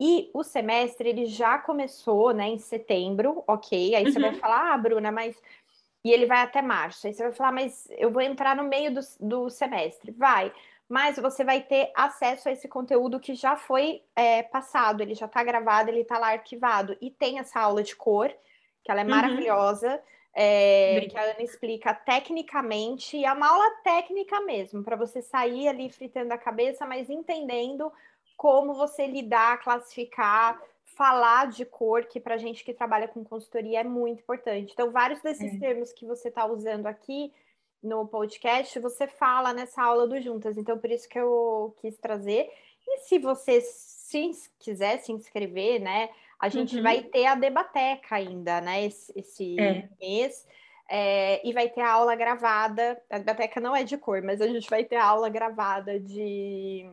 [0.00, 3.94] E o semestre ele já começou, né, em setembro, ok?
[3.94, 4.12] Aí uhum.
[4.12, 4.38] você vai uhum.
[4.38, 5.40] falar, ah, Bruna, mas
[6.04, 7.06] e ele vai até março.
[7.06, 10.12] Aí você vai falar, mas eu vou entrar no meio do, do semestre.
[10.12, 10.52] Vai,
[10.88, 15.26] mas você vai ter acesso a esse conteúdo que já foi é, passado, ele já
[15.26, 16.96] está gravado, ele está lá arquivado.
[17.00, 18.28] E tem essa aula de cor,
[18.82, 19.10] que ela é uhum.
[19.10, 20.00] maravilhosa.
[20.36, 25.68] É, que a Ana explica tecnicamente, e é uma aula técnica mesmo, para você sair
[25.68, 27.92] ali fritando a cabeça, mas entendendo
[28.36, 33.84] como você lidar, classificar, falar de cor, que para gente que trabalha com consultoria é
[33.84, 34.72] muito importante.
[34.72, 35.58] Então, vários desses é.
[35.58, 37.32] termos que você está usando aqui
[37.82, 40.56] no podcast, você fala nessa aula do Juntas.
[40.56, 42.50] Então, por isso que eu quis trazer.
[42.86, 46.08] E se você se quiser se inscrever, né?
[46.38, 46.82] A gente uhum.
[46.82, 48.84] vai ter a Debateca ainda, né?
[48.84, 49.88] Esse, esse é.
[50.00, 50.46] mês.
[50.88, 53.00] É, e vai ter a aula gravada.
[53.10, 56.90] A Debateca não é de cor, mas a gente vai ter a aula gravada de,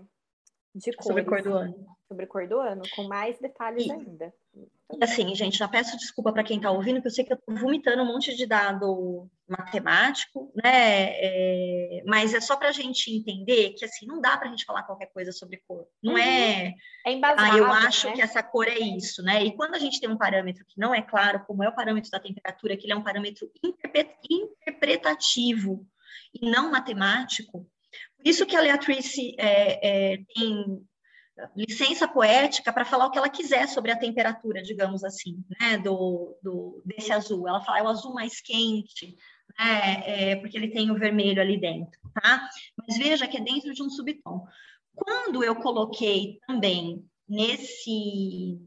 [0.73, 1.07] de cores.
[1.07, 1.85] Sobre cor do ano.
[2.07, 4.33] Sobre cor do ano, com mais detalhes e, ainda.
[4.53, 7.37] E assim, gente, já peço desculpa para quem está ouvindo, que eu sei que eu
[7.37, 11.11] estou vomitando um monte de dado matemático, né?
[11.13, 14.65] É, mas é só para a gente entender que assim não dá para a gente
[14.65, 15.85] falar qualquer coisa sobre cor.
[16.03, 16.65] Não é.
[16.65, 16.73] Uhum.
[17.05, 18.13] É embasado, ah, eu acho né?
[18.13, 19.43] que essa cor é isso, né?
[19.43, 22.11] E quando a gente tem um parâmetro que não é claro, como é o parâmetro
[22.11, 25.85] da temperatura, que ele é um parâmetro interpretativo
[26.33, 27.67] e não matemático,
[28.17, 30.87] por isso que a Leatrice é, é, tem
[31.55, 36.37] licença poética para falar o que ela quiser sobre a temperatura, digamos assim, né, do,
[36.43, 37.47] do desse azul.
[37.47, 39.15] Ela fala é o azul mais quente,
[39.57, 42.49] né, é, porque ele tem o vermelho ali dentro, tá?
[42.77, 44.45] Mas veja que é dentro de um subtom.
[44.93, 48.59] Quando eu coloquei também nesse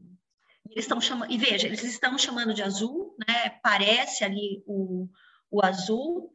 [0.69, 3.49] eles estão chamando, e veja, eles estão chamando de azul, né?
[3.63, 5.07] Parece ali o,
[5.49, 6.31] o azul,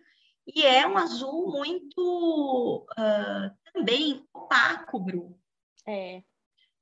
[0.47, 5.39] e é um azul muito uh, também opaco, Bru.
[5.87, 6.23] É.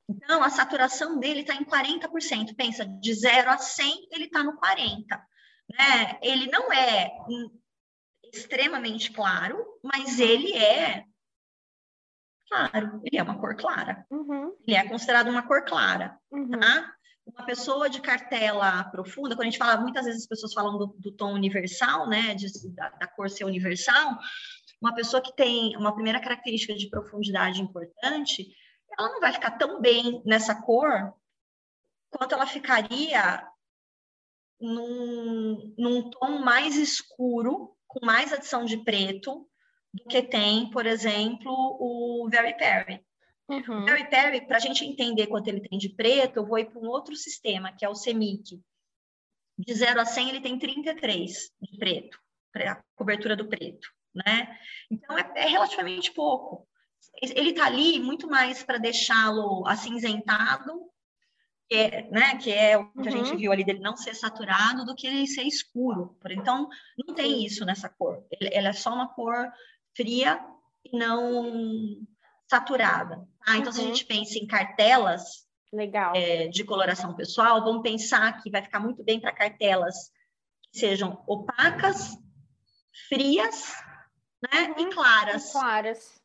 [0.08, 2.56] Então, a saturação dele está em 40%.
[2.56, 5.04] Pensa, de 0 a 100, ele está no 40%.
[5.70, 6.18] Né?
[6.22, 7.10] Ele não é
[8.32, 11.04] extremamente claro, mas ele é
[12.48, 14.06] claro, ele é uma cor clara.
[14.10, 14.56] Uhum.
[14.66, 16.50] Ele é considerado uma cor clara, uhum.
[16.50, 16.94] tá?
[17.34, 20.86] Uma pessoa de cartela profunda, quando a gente fala, muitas vezes as pessoas falam do,
[20.98, 24.16] do tom universal, né, de, da, da cor ser universal,
[24.80, 28.48] uma pessoa que tem uma primeira característica de profundidade importante
[28.96, 31.14] ela não vai ficar tão bem nessa cor
[32.10, 33.46] quanto ela ficaria
[34.60, 39.48] num, num tom mais escuro, com mais adição de preto,
[39.92, 43.04] do que tem, por exemplo, o Very Perry.
[43.48, 43.82] Uhum.
[43.82, 46.66] O Very Perry, para a gente entender quanto ele tem de preto, eu vou ir
[46.66, 48.60] para um outro sistema, que é o CEMIC.
[49.58, 52.18] De 0 a 100, ele tem 33 de preto,
[52.54, 54.56] a cobertura do preto, né?
[54.90, 56.68] Então, é, é relativamente pouco
[57.20, 60.88] ele está ali muito mais para deixá-lo acinzentado,
[61.68, 63.08] que é, né, que é o que uhum.
[63.08, 63.36] a gente uhum.
[63.36, 66.16] viu ali dele não ser saturado, do que ele ser escuro.
[66.30, 66.68] Então,
[67.06, 68.24] não tem isso nessa cor.
[68.30, 69.50] Ele, ela é só uma cor
[69.94, 70.42] fria
[70.84, 72.00] e não
[72.48, 73.26] saturada.
[73.44, 73.56] Tá?
[73.56, 73.72] Então, uhum.
[73.72, 73.88] se a uhum.
[73.88, 75.46] gente pensa em cartelas.
[76.14, 80.10] É, de coloração pessoal, vamos pensar que vai ficar muito bem para cartelas
[80.72, 82.16] que sejam opacas,
[83.06, 83.74] frias
[84.42, 84.88] né, uhum.
[84.88, 85.50] e claras.
[85.50, 86.18] E claras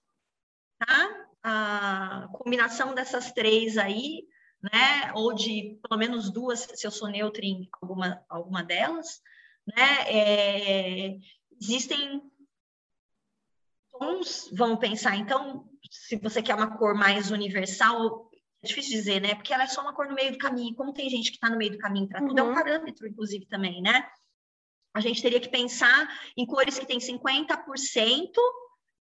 [0.86, 1.28] tá?
[1.44, 4.26] A combinação dessas três aí,
[4.62, 5.12] né?
[5.14, 9.22] Ou de pelo menos duas, se eu sou neutra em alguma, alguma delas,
[9.66, 10.08] né?
[10.08, 11.18] É,
[11.60, 12.22] existem
[13.92, 18.28] tons, vamos pensar, então, se você quer uma cor mais universal,
[18.64, 19.36] é difícil dizer, né?
[19.36, 20.76] Porque ela é só uma cor no meio do caminho.
[20.76, 22.54] Como tem gente que está no meio do caminho para tudo, é um uhum.
[22.54, 24.08] parâmetro, inclusive, também, né?
[24.96, 28.32] A gente teria que pensar em cores que têm 50%,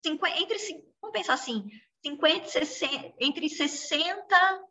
[0.06, 0.58] 50, entre
[1.02, 1.66] vamos pensar assim,
[2.06, 4.64] 50, 60, entre 60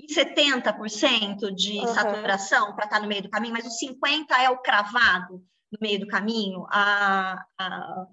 [0.00, 1.86] e 70% de uhum.
[1.86, 5.78] saturação para estar tá no meio do caminho, mas o 50 é o cravado no
[5.80, 8.06] meio do caminho, a, a,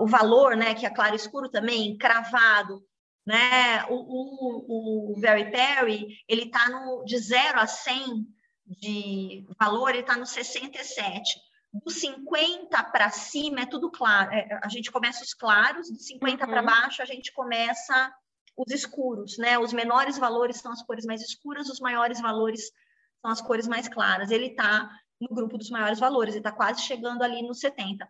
[0.00, 2.84] o valor, né, que é claro escuro também, cravado,
[3.26, 8.26] né, o, o, o Very Perry, ele está no de 0 a 100
[8.66, 11.40] de valor, ele está no 67
[11.72, 14.32] do 50 para cima é tudo claro.
[14.32, 16.50] É, a gente começa os claros, do 50 uhum.
[16.50, 18.12] para baixo a gente começa
[18.56, 19.58] os escuros, né?
[19.58, 22.72] Os menores valores são as cores mais escuras, os maiores valores
[23.20, 24.30] são as cores mais claras.
[24.30, 28.08] Ele está no grupo dos maiores valores, ele está quase chegando ali no 70.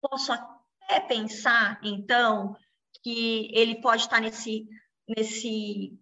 [0.00, 0.32] Posso
[0.88, 2.56] até pensar, então,
[3.02, 4.66] que ele pode estar nesse,
[5.08, 5.98] nesse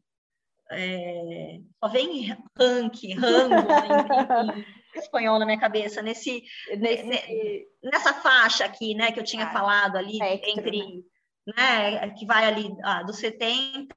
[0.70, 3.68] é, só vem rank, rango,
[4.96, 6.42] espanhol na minha cabeça, nesse,
[6.78, 11.04] nesse, nessa faixa aqui, né, que eu tinha ah, falado ali, entre,
[11.46, 11.90] né?
[11.90, 13.94] né, que vai ali ah, dos 70,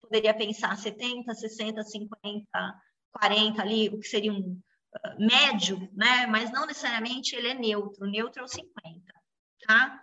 [0.00, 2.46] poderia pensar 70, 60, 50,
[3.12, 6.26] 40 ali, o que seria um uh, médio, né?
[6.26, 8.72] Mas não necessariamente ele é neutro, neutro é o 50,
[9.66, 10.02] tá?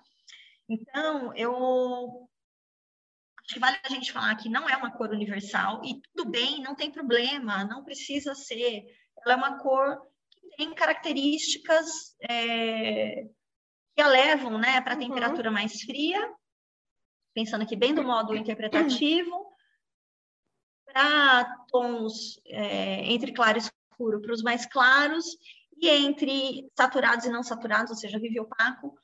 [0.70, 2.28] Então, eu
[3.42, 6.62] acho que vale a gente falar que não é uma cor universal e tudo bem,
[6.62, 8.84] não tem problema, não precisa ser.
[9.26, 10.02] Ela é uma cor
[10.32, 13.28] que tem características é,
[13.96, 15.08] que a levam né, para a uhum.
[15.08, 16.20] temperatura mais fria,
[17.34, 19.48] pensando aqui bem do modo interpretativo,
[20.86, 25.26] para tons é, entre claro e escuro para os mais claros,
[25.80, 28.98] e entre saturados e não saturados, ou seja, vive opaco,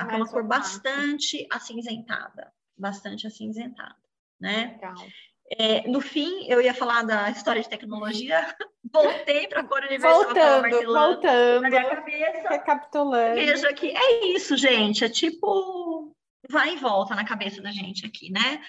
[0.00, 3.96] uma cor bastante acinzentada bastante acinzentada,
[4.40, 4.74] né?
[4.74, 5.06] Legal.
[5.50, 8.54] É, no fim, eu ia falar da história de tecnologia,
[8.92, 10.24] voltei para a cor universal.
[10.24, 11.62] Voltando, voltando.
[11.62, 12.48] Na minha cabeça.
[12.48, 13.34] Recapitulando.
[13.34, 15.04] Veja que é isso, gente.
[15.04, 16.14] É tipo,
[16.48, 18.62] vai e volta na cabeça da gente aqui, né?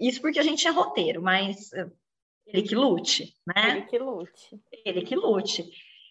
[0.00, 1.90] Isso porque a gente é roteiro, mas eh,
[2.46, 3.70] ele que lute, né?
[3.70, 4.60] Ele que lute.
[4.84, 5.68] Ele que lute.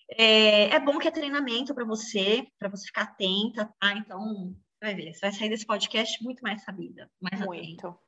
[0.09, 3.93] É, é bom que é treinamento para você, para você ficar atenta, tá?
[3.93, 7.87] Então, vai ver, você vai sair desse podcast muito mais sabida, mais muito.
[7.87, 7.99] atenta.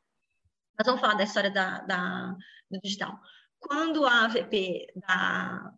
[0.78, 2.36] Mas vamos falar da história da, da,
[2.72, 3.20] do digital.
[3.60, 5.74] Quando a AVP da,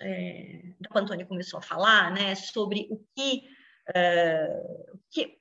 [0.00, 3.42] é, da Pantone começou a falar né, sobre o que,
[4.92, 5.38] o que,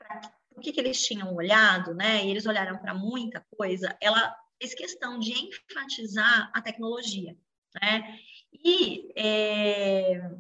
[0.56, 4.74] o que, que eles tinham olhado, né, e eles olharam para muita coisa, ela fez
[4.74, 7.38] questão de enfatizar a tecnologia.
[7.80, 8.18] Né?
[8.54, 10.32] E é,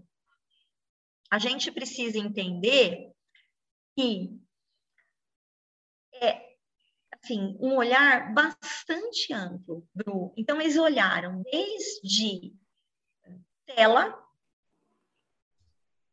[1.29, 3.11] a gente precisa entender
[3.95, 4.39] que
[6.15, 6.53] é
[7.23, 10.33] assim, um olhar bastante amplo, Bru.
[10.35, 12.53] Então, eles olharam desde
[13.65, 14.19] tela,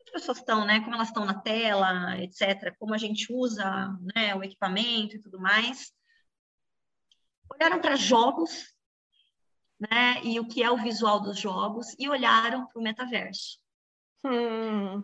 [0.05, 0.81] as pessoas estão, né?
[0.81, 5.41] Como elas estão na tela, etc., como a gente usa né, o equipamento e tudo
[5.41, 5.93] mais.
[7.53, 8.73] Olharam para jogos,
[9.81, 10.21] né?
[10.23, 13.59] E o que é o visual dos jogos, e olharam para o metaverso.
[14.25, 15.03] Hum.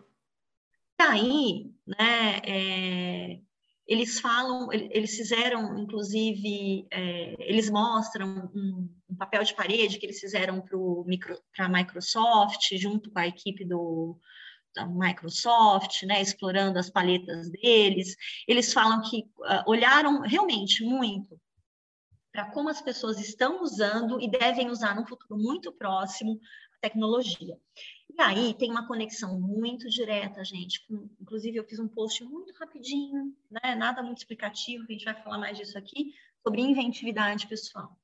[0.99, 2.41] E aí, né?
[2.43, 3.39] É,
[3.87, 10.19] eles falam, eles fizeram, inclusive, é, eles mostram um, um, papel de parede que eles
[10.19, 14.19] fizeram para a Microsoft, junto com a equipe do,
[14.75, 18.15] da Microsoft, né, explorando as paletas deles.
[18.45, 21.39] Eles falam que uh, olharam realmente muito
[22.37, 26.39] para como as pessoas estão usando e devem usar no futuro muito próximo
[26.71, 27.57] a tecnologia.
[28.15, 30.85] E aí tem uma conexão muito direta, gente.
[30.85, 33.73] Com, inclusive, eu fiz um post muito rapidinho, né?
[33.73, 37.97] Nada muito explicativo, a gente vai falar mais disso aqui, sobre inventividade pessoal.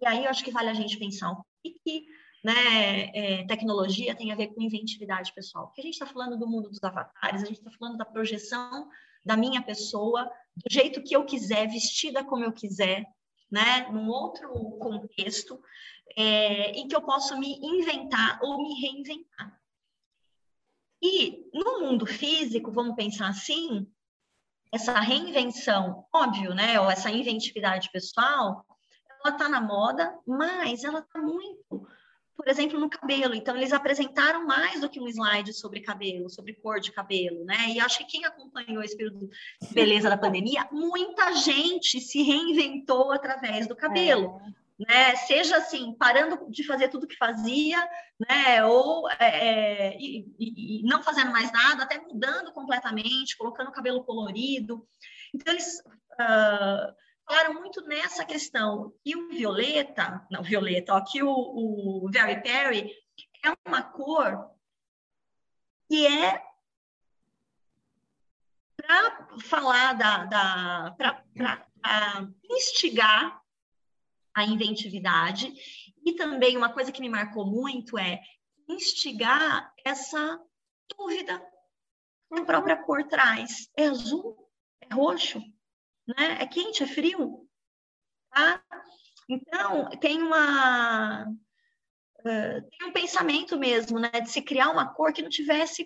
[0.00, 2.06] E aí eu acho que vale a gente pensar o que, que
[2.42, 5.66] né, é, tecnologia tem a ver com inventividade pessoal.
[5.66, 8.88] Porque a gente está falando do mundo dos avatares, a gente está falando da projeção
[9.22, 10.24] da minha pessoa,
[10.56, 13.04] do jeito que eu quiser, vestida como eu quiser,
[13.50, 15.60] né, num outro contexto,
[16.16, 19.60] é, em que eu posso me inventar ou me reinventar.
[21.02, 23.90] E no mundo físico, vamos pensar assim,
[24.72, 28.64] essa reinvenção, óbvio, né, ou essa inventividade pessoal,
[29.24, 31.88] ela está na moda, mas ela está muito
[32.40, 33.34] por exemplo, no cabelo.
[33.34, 37.68] Então, eles apresentaram mais do que um slide sobre cabelo, sobre cor de cabelo, né?
[37.68, 39.28] E acho que quem acompanhou esse período
[39.60, 44.40] de beleza da pandemia, muita gente se reinventou através do cabelo.
[44.56, 44.60] É.
[44.88, 45.16] Né?
[45.16, 47.78] Seja assim, parando de fazer tudo que fazia,
[48.18, 48.64] né?
[48.64, 54.02] Ou é, é e, e, não fazendo mais nada, até mudando completamente, colocando o cabelo
[54.02, 54.82] colorido.
[55.34, 55.82] Então, eles
[56.18, 56.94] uh,
[57.30, 58.92] falaram muito nessa questão.
[59.04, 62.92] E o violeta, não, violeta, ó, que o, o Very Perry
[63.44, 64.50] é uma cor
[65.88, 66.42] que é
[68.76, 71.66] para falar da, da para
[72.50, 73.40] instigar
[74.34, 75.52] a inventividade
[76.04, 78.20] e também uma coisa que me marcou muito é
[78.68, 80.40] instigar essa
[80.96, 81.40] dúvida
[82.28, 83.70] que a própria cor traz.
[83.76, 84.36] É azul?
[84.80, 85.40] É roxo?
[86.16, 86.38] Né?
[86.40, 87.46] É quente, é frio,
[88.30, 88.62] tá?
[89.28, 91.26] Então, tem uma...
[92.20, 94.10] Uh, tem um pensamento mesmo, né?
[94.10, 95.84] De se criar uma cor que não tivesse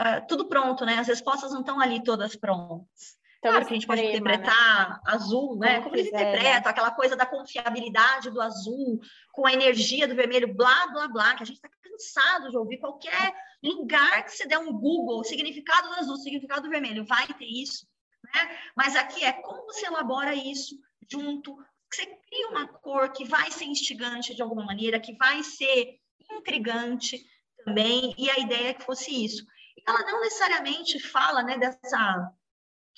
[0.00, 0.98] uh, tudo pronto, né?
[0.98, 3.18] As respostas não estão ali todas prontas.
[3.38, 5.00] Então, claro que a gente pode interpretar né?
[5.06, 5.74] azul, né?
[5.76, 6.70] Como, Como eles quiser, interpretam, né?
[6.70, 9.00] aquela coisa da confiabilidade do azul,
[9.32, 12.78] com a energia do vermelho, blá, blá, blá, que a gente está cansado de ouvir
[12.78, 17.46] qualquer lugar que você der um Google, significado do azul, significado do vermelho, vai ter
[17.46, 17.86] isso
[18.24, 18.58] né?
[18.76, 20.78] Mas aqui é como você elabora isso
[21.10, 21.56] junto,
[21.90, 25.98] você cria uma cor que vai ser instigante de alguma maneira, que vai ser
[26.30, 27.18] intrigante
[27.64, 29.44] também, e a ideia é que fosse isso.
[29.76, 32.32] E ela não necessariamente fala né, dessa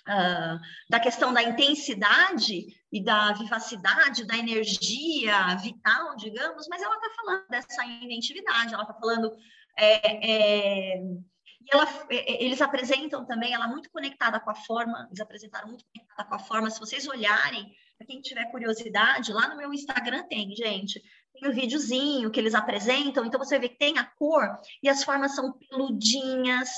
[0.09, 7.11] uh, da questão da intensidade e da vivacidade, da energia vital, digamos, mas ela está
[7.11, 9.33] falando dessa inventividade, ela está falando.
[9.79, 11.03] É, é,
[11.61, 15.69] e ela, é, é, eles apresentam também, ela muito conectada com a forma, eles apresentaram
[15.69, 16.71] muito conectada com a forma.
[16.71, 21.03] Se vocês olharem, para quem tiver curiosidade, lá no meu Instagram tem, gente,
[21.35, 24.89] tem o um videozinho que eles apresentam, então você vê que tem a cor e
[24.89, 26.71] as formas são peludinhas,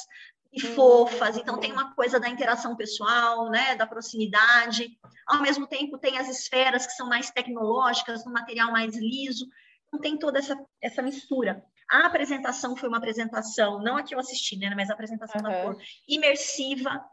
[0.53, 0.75] e uhum.
[0.75, 4.99] fofas, então tem uma coisa da interação pessoal, né, da proximidade.
[5.27, 9.47] Ao mesmo tempo tem as esferas que são mais tecnológicas, no material mais liso.
[9.89, 11.65] Então tem toda essa, essa mistura.
[11.93, 15.51] A apresentação foi uma apresentação, não a que eu assisti, né, mas a apresentação uhum.
[15.51, 15.77] da cor
[16.09, 17.05] imersiva.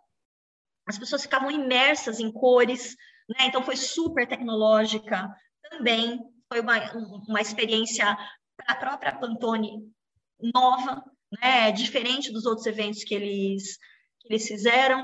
[0.87, 2.95] As pessoas ficavam imersas em cores,
[3.27, 3.47] né?
[3.47, 5.29] Então foi super tecnológica
[5.69, 6.17] também.
[6.47, 6.77] Foi uma,
[7.27, 8.17] uma experiência
[8.55, 9.91] para a própria Pantone
[10.55, 11.03] nova,
[11.41, 11.73] né?
[11.73, 13.77] Diferente dos outros eventos que eles,
[14.21, 15.01] que eles fizeram.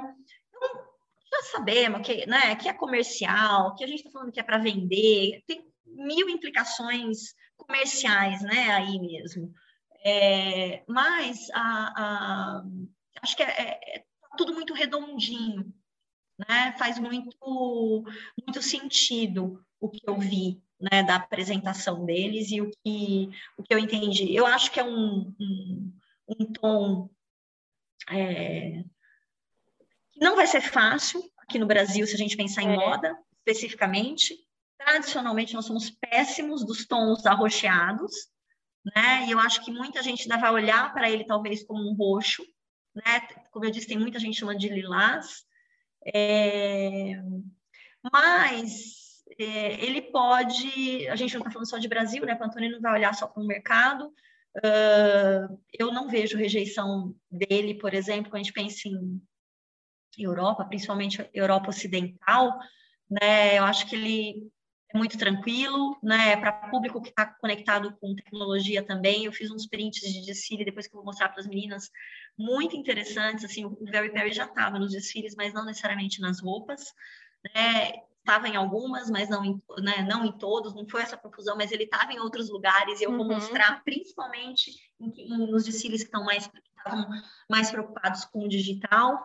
[0.56, 0.86] Então,
[1.30, 4.58] já sabemos que, né, que é comercial, que a gente está falando que é para
[4.58, 9.54] vender, tem mil implicações comerciais, né, aí mesmo.
[10.06, 12.64] É, mas a, a,
[13.24, 14.06] acho que é, é, é
[14.38, 15.74] tudo muito redondinho,
[16.38, 16.76] né?
[16.78, 18.06] Faz muito,
[18.46, 23.74] muito sentido o que eu vi né, da apresentação deles e o que, o que
[23.74, 24.36] eu entendi.
[24.36, 25.94] Eu acho que é um, um,
[26.28, 27.10] um tom
[28.10, 28.84] é,
[30.12, 32.76] que não vai ser fácil aqui no Brasil, se a gente pensar em é.
[32.76, 34.38] moda especificamente.
[34.78, 38.14] Tradicionalmente, nós somos péssimos dos tons arroxeados,
[38.94, 39.26] né?
[39.28, 42.44] E eu acho que muita gente ainda vai olhar para ele talvez como um roxo,
[42.94, 43.22] né?
[43.52, 45.44] Como eu disse, tem muita gente chamando de lilás.
[46.14, 47.14] É...
[48.12, 52.38] Mas é, ele pode, a gente não está falando só de Brasil, né?
[52.40, 54.14] O Antônio não vai olhar só para o mercado,
[54.58, 59.22] Uh, eu não vejo rejeição dele, por exemplo, quando a gente pensa em
[60.18, 62.58] Europa, principalmente Europa Ocidental,
[63.10, 63.58] né?
[63.58, 64.50] Eu acho que ele
[64.96, 66.38] muito tranquilo, né?
[66.38, 69.26] Para público que está conectado com tecnologia também.
[69.26, 71.92] Eu fiz uns prints de desfile depois que eu vou mostrar para as meninas,
[72.38, 73.46] muito interessantes.
[73.46, 76.94] Assim, o Very Perry já estava nos desfiles, mas não necessariamente nas roupas.
[77.54, 78.02] Né?
[78.26, 81.72] estava em algumas, mas não em, né, não em todos, não foi essa confusão, mas
[81.72, 83.18] ele estava em outros lugares, e eu uhum.
[83.18, 87.08] vou mostrar principalmente em, em, nos desfiles que estão mais, estavam
[87.48, 89.24] mais preocupados com o digital.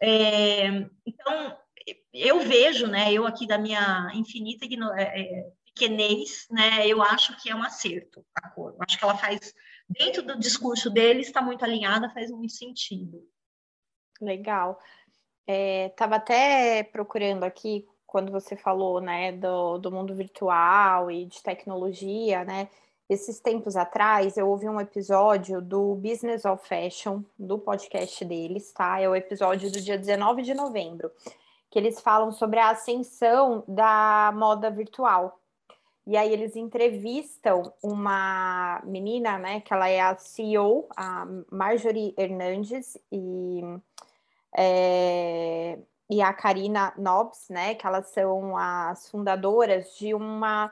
[0.00, 1.58] É, então,
[2.12, 4.64] eu vejo, né, eu aqui da minha infinita
[4.96, 8.72] é, é, pequenez, né, eu acho que é um acerto a cor.
[8.72, 9.54] Eu acho que ela faz,
[9.88, 13.22] dentro do discurso dele, está muito alinhada, faz muito sentido.
[14.20, 14.78] Legal.
[15.46, 21.42] Estava é, até procurando aqui quando você falou, né, do, do mundo virtual e de
[21.42, 22.68] tecnologia, né?
[23.10, 28.98] Esses tempos atrás, eu ouvi um episódio do Business of Fashion, do podcast deles, tá?
[29.00, 31.10] É o episódio do dia 19 de novembro,
[31.74, 35.40] que eles falam sobre a ascensão da moda virtual.
[36.06, 42.96] E aí eles entrevistam uma menina, né, que ela é a CEO, a Marjorie Hernandes,
[43.10, 43.60] e
[44.56, 45.76] é,
[46.08, 50.70] e a Karina Nobs, né, que elas são as fundadoras de uma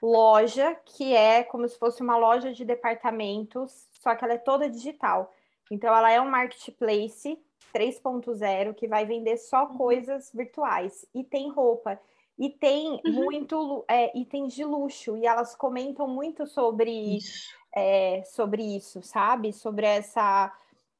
[0.00, 4.70] loja que é como se fosse uma loja de departamentos, só que ela é toda
[4.70, 5.34] digital.
[5.72, 7.36] Então ela é um marketplace
[7.76, 9.76] 3.0 que vai vender só uhum.
[9.76, 12.00] coisas virtuais e tem roupa
[12.38, 13.12] e tem uhum.
[13.12, 17.54] muito é, itens de luxo e elas comentam muito sobre isso.
[17.74, 19.52] É, sobre isso, sabe?
[19.52, 20.50] Sobre essa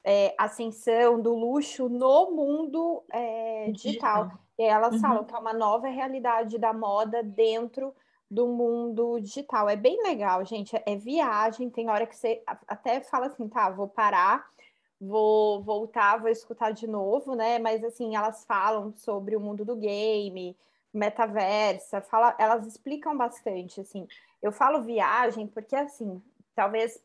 [0.03, 4.25] é, ascensão do luxo no mundo é, digital.
[4.25, 4.47] digital.
[4.59, 5.01] E elas uhum.
[5.01, 7.93] falam que é uma nova realidade da moda dentro
[8.29, 9.69] do mundo digital.
[9.69, 10.75] É bem legal, gente.
[10.85, 14.47] É viagem, tem hora que você até fala assim, tá, vou parar,
[14.99, 17.59] vou voltar, vou escutar de novo, né?
[17.59, 20.57] Mas assim, elas falam sobre o mundo do game,
[20.93, 24.07] metaversa, fala, elas explicam bastante, assim.
[24.41, 26.21] Eu falo viagem porque assim,
[26.55, 27.01] talvez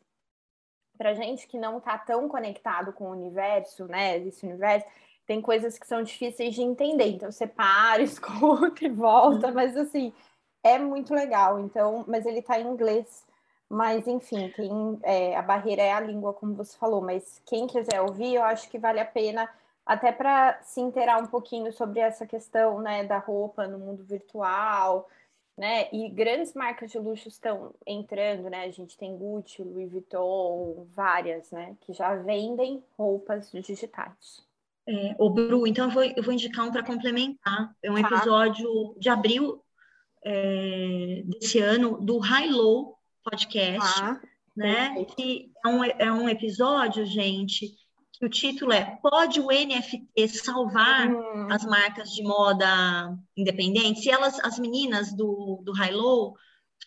[0.97, 4.18] para gente que não está tão conectado com o universo, né?
[4.18, 4.86] Esse universo,
[5.26, 7.07] tem coisas que são difíceis de entender.
[7.07, 10.12] Então você para, escuta e volta, mas assim,
[10.62, 11.59] é muito legal.
[11.59, 13.26] Então, mas ele está em inglês.
[13.73, 14.70] Mas enfim, tem,
[15.03, 17.01] é, a barreira é a língua, como você falou.
[17.01, 19.49] Mas quem quiser ouvir, eu acho que vale a pena
[19.87, 25.09] até para se inteirar um pouquinho sobre essa questão né, da roupa no mundo virtual,
[25.57, 25.89] né?
[25.91, 28.64] E grandes marcas de luxo estão entrando, né?
[28.64, 31.75] A gente tem Gucci, Louis Vuitton, várias, né?
[31.81, 34.45] Que já vendem roupas digitais.
[34.87, 37.75] É, o Bru, então eu vou, eu vou indicar um para complementar.
[37.83, 38.01] É um tá.
[38.01, 39.64] episódio de abril
[40.23, 44.20] é, desse ano do High Low Podcast, tá.
[44.57, 45.05] né?
[45.05, 47.75] Que é um, é um episódio, gente,
[48.20, 51.49] O título é Pode o NFT salvar hum.
[51.51, 54.05] as marcas de moda independentes?
[54.05, 56.37] E elas, as meninas do, do High Low,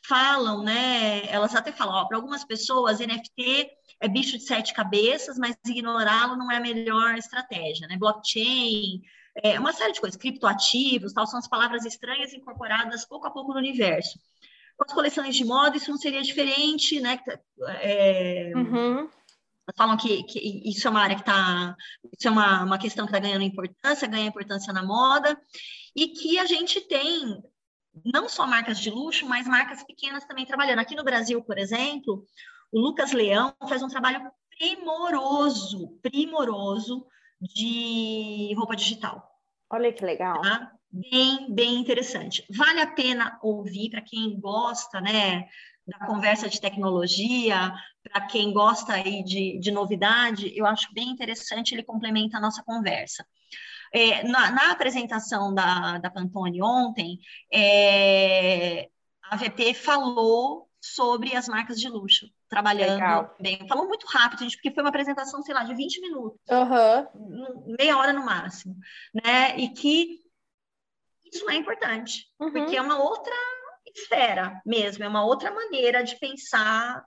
[0.08, 1.26] falam, né?
[1.28, 3.70] Elas até falam, para algumas pessoas, NFT
[4.00, 7.98] é bicho de sete cabeças, mas ignorá-lo não é a melhor estratégia, né?
[7.98, 9.02] Blockchain,
[9.44, 13.54] é uma série de coisas, criptoativos, tal, são as palavras estranhas incorporadas pouco a pouco
[13.54, 14.18] no universo.
[14.78, 17.20] Com as coleções de moda, isso não seria diferente, né?
[17.82, 19.10] É, uhum
[19.76, 21.76] falam que, que, isso é uma área que está,
[22.18, 25.40] isso é uma, uma questão que está ganhando importância, ganha importância na moda,
[25.96, 27.42] e que a gente tem
[28.04, 30.80] não só marcas de luxo, mas marcas pequenas também trabalhando.
[30.80, 32.26] Aqui no Brasil, por exemplo,
[32.72, 37.06] o Lucas Leão faz um trabalho primoroso, primoroso
[37.42, 39.26] de roupa digital.
[39.70, 40.42] Olha que legal.
[40.42, 40.72] Tá?
[41.12, 42.46] Bem, bem interessante.
[42.50, 45.48] Vale a pena ouvir para quem gosta, né?
[45.88, 47.72] da conversa de tecnologia,
[48.02, 52.64] para quem gosta aí de, de novidade, eu acho bem interessante, ele complementa a nossa
[52.64, 53.26] conversa.
[53.94, 57.20] É, na, na, apresentação da, da Pantone ontem,
[57.54, 58.90] é,
[59.24, 63.36] a VP falou sobre as marcas de luxo, trabalhando Legal.
[63.40, 63.68] bem.
[63.68, 67.76] Falou muito rápido, gente, porque foi uma apresentação, sei lá, de 20 minutos, uhum.
[67.80, 68.76] meia hora no máximo,
[69.14, 69.58] né?
[69.58, 70.25] E que
[71.36, 72.52] isso é importante, uhum.
[72.52, 73.34] porque é uma outra
[73.86, 77.06] esfera mesmo, é uma outra maneira de pensar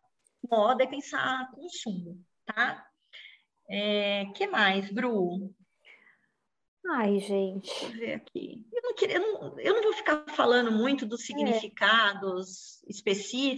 [0.48, 2.86] moda e pensar consumo, tá?
[3.68, 5.52] É, que mais, Bru?
[6.90, 7.68] Ai, gente.
[7.68, 8.66] Deixa eu ver aqui.
[8.72, 11.24] Eu não, queria, eu não, eu não vou ficar falando muito dos é.
[11.24, 12.90] significados é.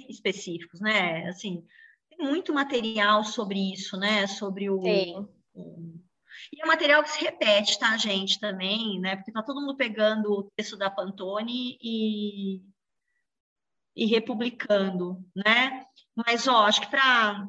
[0.08, 1.28] específicos, né?
[1.28, 1.64] Assim,
[2.08, 4.26] tem muito material sobre isso, né?
[4.26, 5.28] Sobre o, o,
[6.52, 9.16] E é material que se repete, tá, gente, também, né?
[9.16, 12.60] Porque tá todo mundo pegando o texto da Pantone e
[13.94, 15.84] e republicando, né?
[16.14, 17.46] Mas, ó, acho que para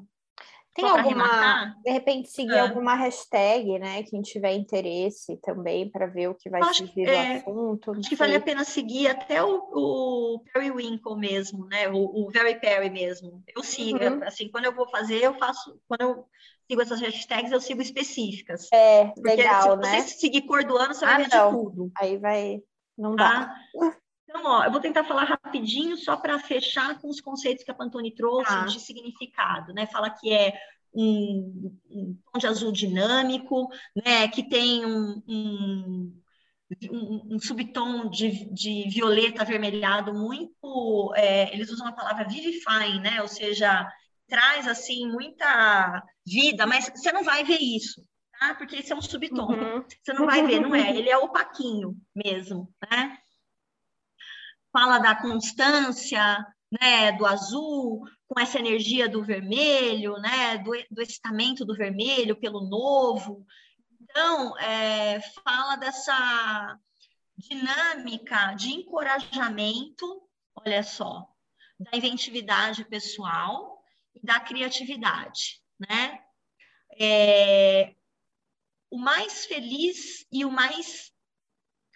[0.74, 2.60] tem alguma, de repente, seguir é.
[2.62, 4.04] alguma hashtag, né?
[4.04, 7.92] Quem tiver interesse também para ver o que vai acho, surgir do é, assunto.
[7.92, 11.90] Acho que vale a pena seguir até o, o Perry Winkle mesmo, né?
[11.90, 13.44] O, o Very Perry mesmo.
[13.54, 14.24] Eu sigo, uhum.
[14.24, 16.26] assim, quando eu vou fazer, eu faço, quando eu
[16.72, 18.72] sigo essas hashtags, eu sigo específicas.
[18.72, 20.02] É, Porque legal, se né?
[20.02, 21.50] você seguir cor do ano, você ah, vai ver não.
[21.50, 21.92] de tudo.
[21.98, 22.62] Aí vai,
[22.98, 23.54] não dá.
[23.78, 27.72] Ah, então, ó, eu vou tentar falar rapidinho só para fechar com os conceitos que
[27.72, 28.66] a Pantone trouxe ah.
[28.66, 29.86] de significado, né?
[29.88, 30.54] Fala que é
[30.94, 33.68] um, um, tom de azul dinâmico,
[34.06, 34.30] né?
[34.30, 36.22] Que tem um, um,
[37.32, 41.14] um subtom de, de, violeta avermelhado muito.
[41.18, 43.22] É, eles usam a palavra vivifying, né?
[43.22, 43.86] Ou seja,
[44.30, 48.04] traz assim muita vida, mas você não vai ver isso,
[48.40, 48.56] tá?
[48.56, 49.48] Porque esse é um subtom.
[49.48, 49.86] Uhum.
[50.02, 50.96] Você não vai ver, não é?
[50.96, 53.18] Ele é opaquinho mesmo, né?
[54.72, 61.66] fala da constância, né, do azul, com essa energia do vermelho, né, do, do excitamento
[61.66, 63.46] do vermelho pelo novo.
[64.02, 66.80] Então, é, fala dessa
[67.38, 70.22] dinâmica de encorajamento,
[70.56, 71.28] olha só,
[71.80, 73.84] da inventividade pessoal
[74.16, 76.20] e da criatividade, né?
[77.00, 77.96] É,
[78.90, 81.12] o mais feliz e o mais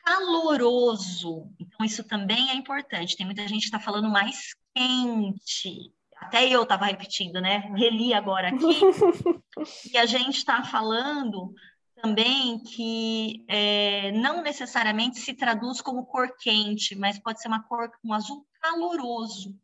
[0.03, 1.51] caloroso.
[1.59, 3.17] Então, isso também é importante.
[3.17, 5.91] Tem muita gente que está falando mais quente.
[6.17, 7.57] Até eu estava repetindo, né?
[7.75, 8.57] Reli agora aqui.
[9.93, 11.53] e a gente está falando
[12.01, 17.89] também que é, não necessariamente se traduz como cor quente, mas pode ser uma cor,
[18.03, 19.55] um azul caloroso,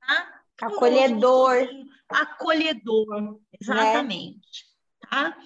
[0.00, 0.43] tá?
[0.62, 1.68] Acolhedor.
[2.08, 4.64] acolhedor, exatamente,
[5.02, 5.08] né?
[5.10, 5.36] tá?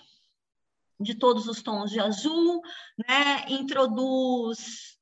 [1.01, 2.61] de todos os tons de azul,
[2.99, 3.45] né?
[3.49, 4.99] introduz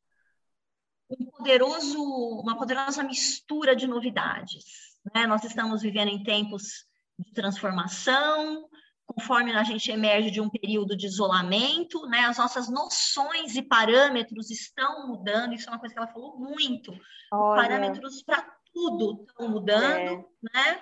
[1.09, 4.65] um poderoso, uma poderosa mistura de novidades.
[5.15, 5.27] Né?
[5.27, 6.87] Nós estamos vivendo em tempos
[7.19, 8.69] de transformação,
[9.07, 12.21] conforme a gente emerge de um período de isolamento, né?
[12.27, 16.93] as nossas noções e parâmetros estão mudando, isso é uma coisa que ela falou muito.
[17.33, 17.63] Olha.
[17.63, 20.17] Parâmetros para tudo estão mudando, é.
[20.53, 20.81] né?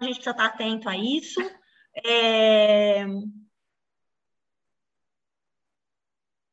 [0.00, 1.40] A gente precisa estar atento a isso.
[2.04, 3.06] É...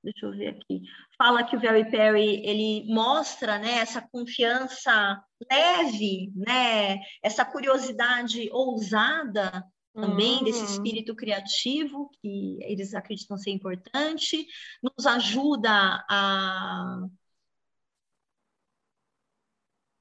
[0.04, 0.82] deixa eu ver aqui,
[1.18, 9.66] fala que o Very Perry ele mostra né, essa confiança leve, né, essa curiosidade ousada
[9.94, 10.44] também uhum.
[10.44, 14.46] desse espírito criativo que eles acreditam ser importante,
[14.82, 17.08] nos ajuda a,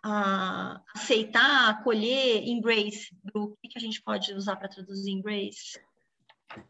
[0.02, 3.08] a aceitar, acolher, embrace.
[3.34, 5.80] O que, que a gente pode usar para traduzir embrace?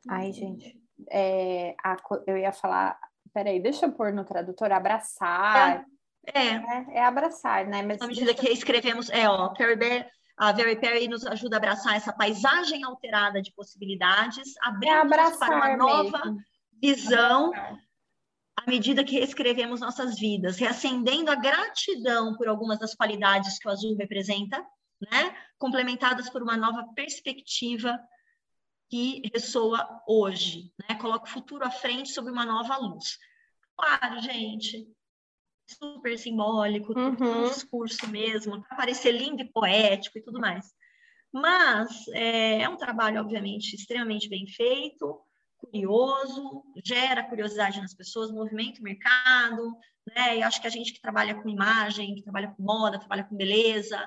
[0.09, 0.79] Ai, gente,
[1.11, 2.99] é, a, eu ia falar
[3.33, 5.85] peraí, deixa eu pôr no tradutor abraçar.
[5.89, 5.93] É.
[6.25, 7.83] É, é, é abraçar, né?
[7.83, 10.07] Mas à medida que escrevemos, é, ó, Carrie
[10.39, 15.77] A Very Perry nos ajuda a abraçar essa paisagem alterada de possibilidades, abrindo para uma
[15.77, 16.39] nova mesmo.
[16.81, 17.79] visão abraçar.
[18.57, 23.71] À medida que reescrevemos nossas vidas, reacendendo a gratidão por algumas das qualidades que o
[23.71, 24.65] azul representa,
[25.11, 25.37] né?
[25.59, 27.99] complementadas por uma nova perspectiva
[28.91, 30.97] que ressoa hoje, né?
[30.97, 33.17] Coloca o futuro à frente sob uma nova luz.
[33.75, 34.87] Claro, gente,
[35.67, 37.45] super simbólico, uhum.
[37.45, 40.67] um discurso mesmo, para parecer lindo e poético e tudo mais.
[41.33, 45.19] Mas é, é um trabalho, obviamente, extremamente bem feito,
[45.67, 49.77] curioso, gera curiosidade nas pessoas, movimenta o mercado,
[50.15, 50.39] né?
[50.39, 53.37] E acho que a gente que trabalha com imagem, que trabalha com moda, trabalha com
[53.37, 53.99] beleza,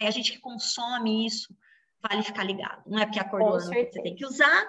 [0.00, 0.08] né?
[0.08, 1.54] a gente que consome isso,
[2.02, 2.82] vale ficar ligado.
[2.86, 4.64] Não é porque a cor do ano você tem que usar,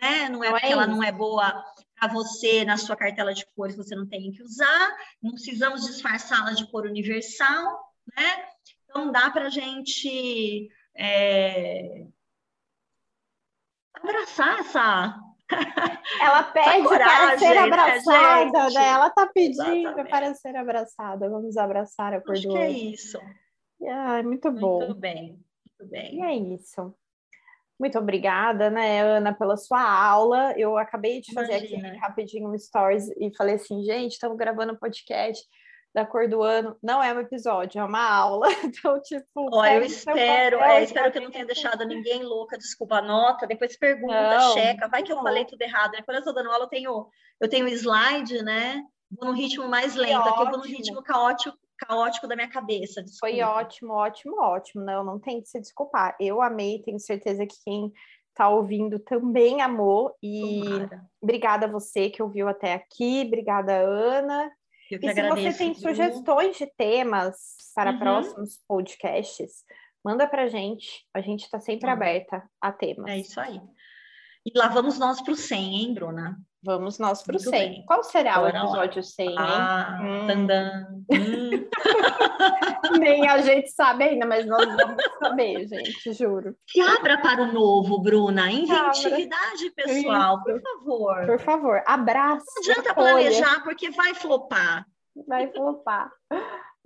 [0.00, 0.28] né?
[0.28, 1.64] Não é não porque é ela não é boa
[1.98, 4.96] para você na sua cartela de cores, você não tem que usar.
[5.22, 8.46] Não precisamos disfarçá-la de cor universal, né?
[8.84, 12.06] Então dá para a gente é...
[13.94, 15.29] abraçar essa
[16.20, 18.88] ela pede para ser abraçada, né?
[18.88, 20.10] Ela está pedindo Exatamente.
[20.10, 21.28] para ser abraçada.
[21.28, 23.18] Vamos abraçar a cor Acho do que é isso.
[23.88, 24.78] Ai, muito bom.
[24.78, 25.38] Muito bem,
[25.78, 26.16] muito bem.
[26.16, 26.94] E é isso.
[27.78, 30.52] Muito obrigada, né, Ana, pela sua aula.
[30.58, 31.88] Eu acabei de fazer Imagina.
[31.88, 35.42] aqui rapidinho um stories e falei assim, gente, estamos gravando um podcast
[35.94, 36.76] da cor do ano.
[36.82, 38.48] Não é um episódio, é uma aula.
[38.64, 39.48] Então, tipo.
[39.52, 42.56] Ó, eu espero, é, espero que eu não tenha deixado ninguém louca.
[42.56, 44.88] Desculpa, anota, depois pergunta, não, checa.
[44.88, 45.92] Vai que eu falei tudo errado.
[45.92, 46.02] Né?
[46.04, 47.08] Quando eu estou dando aula, eu tenho,
[47.40, 48.82] eu tenho slide, né?
[49.10, 53.02] Vou no ritmo mais lento, aqui eu vou no ritmo caótico, caótico da minha cabeça.
[53.02, 53.34] Desculpa.
[53.34, 54.84] Foi ótimo, ótimo, ótimo.
[54.84, 56.16] Não, não tem que se desculpar.
[56.20, 57.92] Eu amei, tenho certeza que quem
[58.28, 60.14] está ouvindo também amou.
[60.22, 61.02] E Tomara.
[61.20, 63.24] obrigada a você que ouviu até aqui.
[63.26, 64.50] Obrigada, Ana.
[64.94, 67.98] Eu que e agradeço, se você tem sugestões de temas para uhum.
[67.98, 69.64] próximos podcasts,
[70.04, 71.06] manda para gente.
[71.14, 71.92] A gente está sempre uhum.
[71.92, 73.10] aberta a temas.
[73.10, 73.60] É isso aí.
[74.44, 76.38] E lá vamos nós para o 100, hein, Bruna?
[76.62, 77.50] Vamos nós para o 100.
[77.50, 77.84] Bem.
[77.86, 79.02] Qual será Bora o episódio lá.
[79.02, 79.36] 100, hein?
[79.38, 80.26] Ah, hum.
[81.10, 81.68] hum.
[82.98, 86.54] Nem a gente sabe ainda, mas nós vamos saber, gente, juro.
[86.68, 88.50] Se abra para o novo, Bruna.
[88.50, 90.44] Inventividade pessoal, Isso.
[90.44, 91.26] por favor.
[91.26, 92.44] Por favor, abraço.
[92.56, 94.84] Não adianta planejar, porque vai flopar.
[95.26, 96.10] Vai flopar.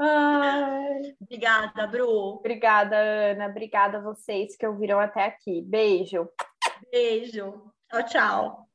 [0.00, 1.14] Ai.
[1.20, 2.36] Obrigada, Bru.
[2.36, 3.46] Obrigada, Ana.
[3.46, 5.62] Obrigada a vocês que ouviram até aqui.
[5.62, 6.28] Beijo.
[6.90, 7.72] Beijo.
[7.90, 8.73] Tchau, tchau.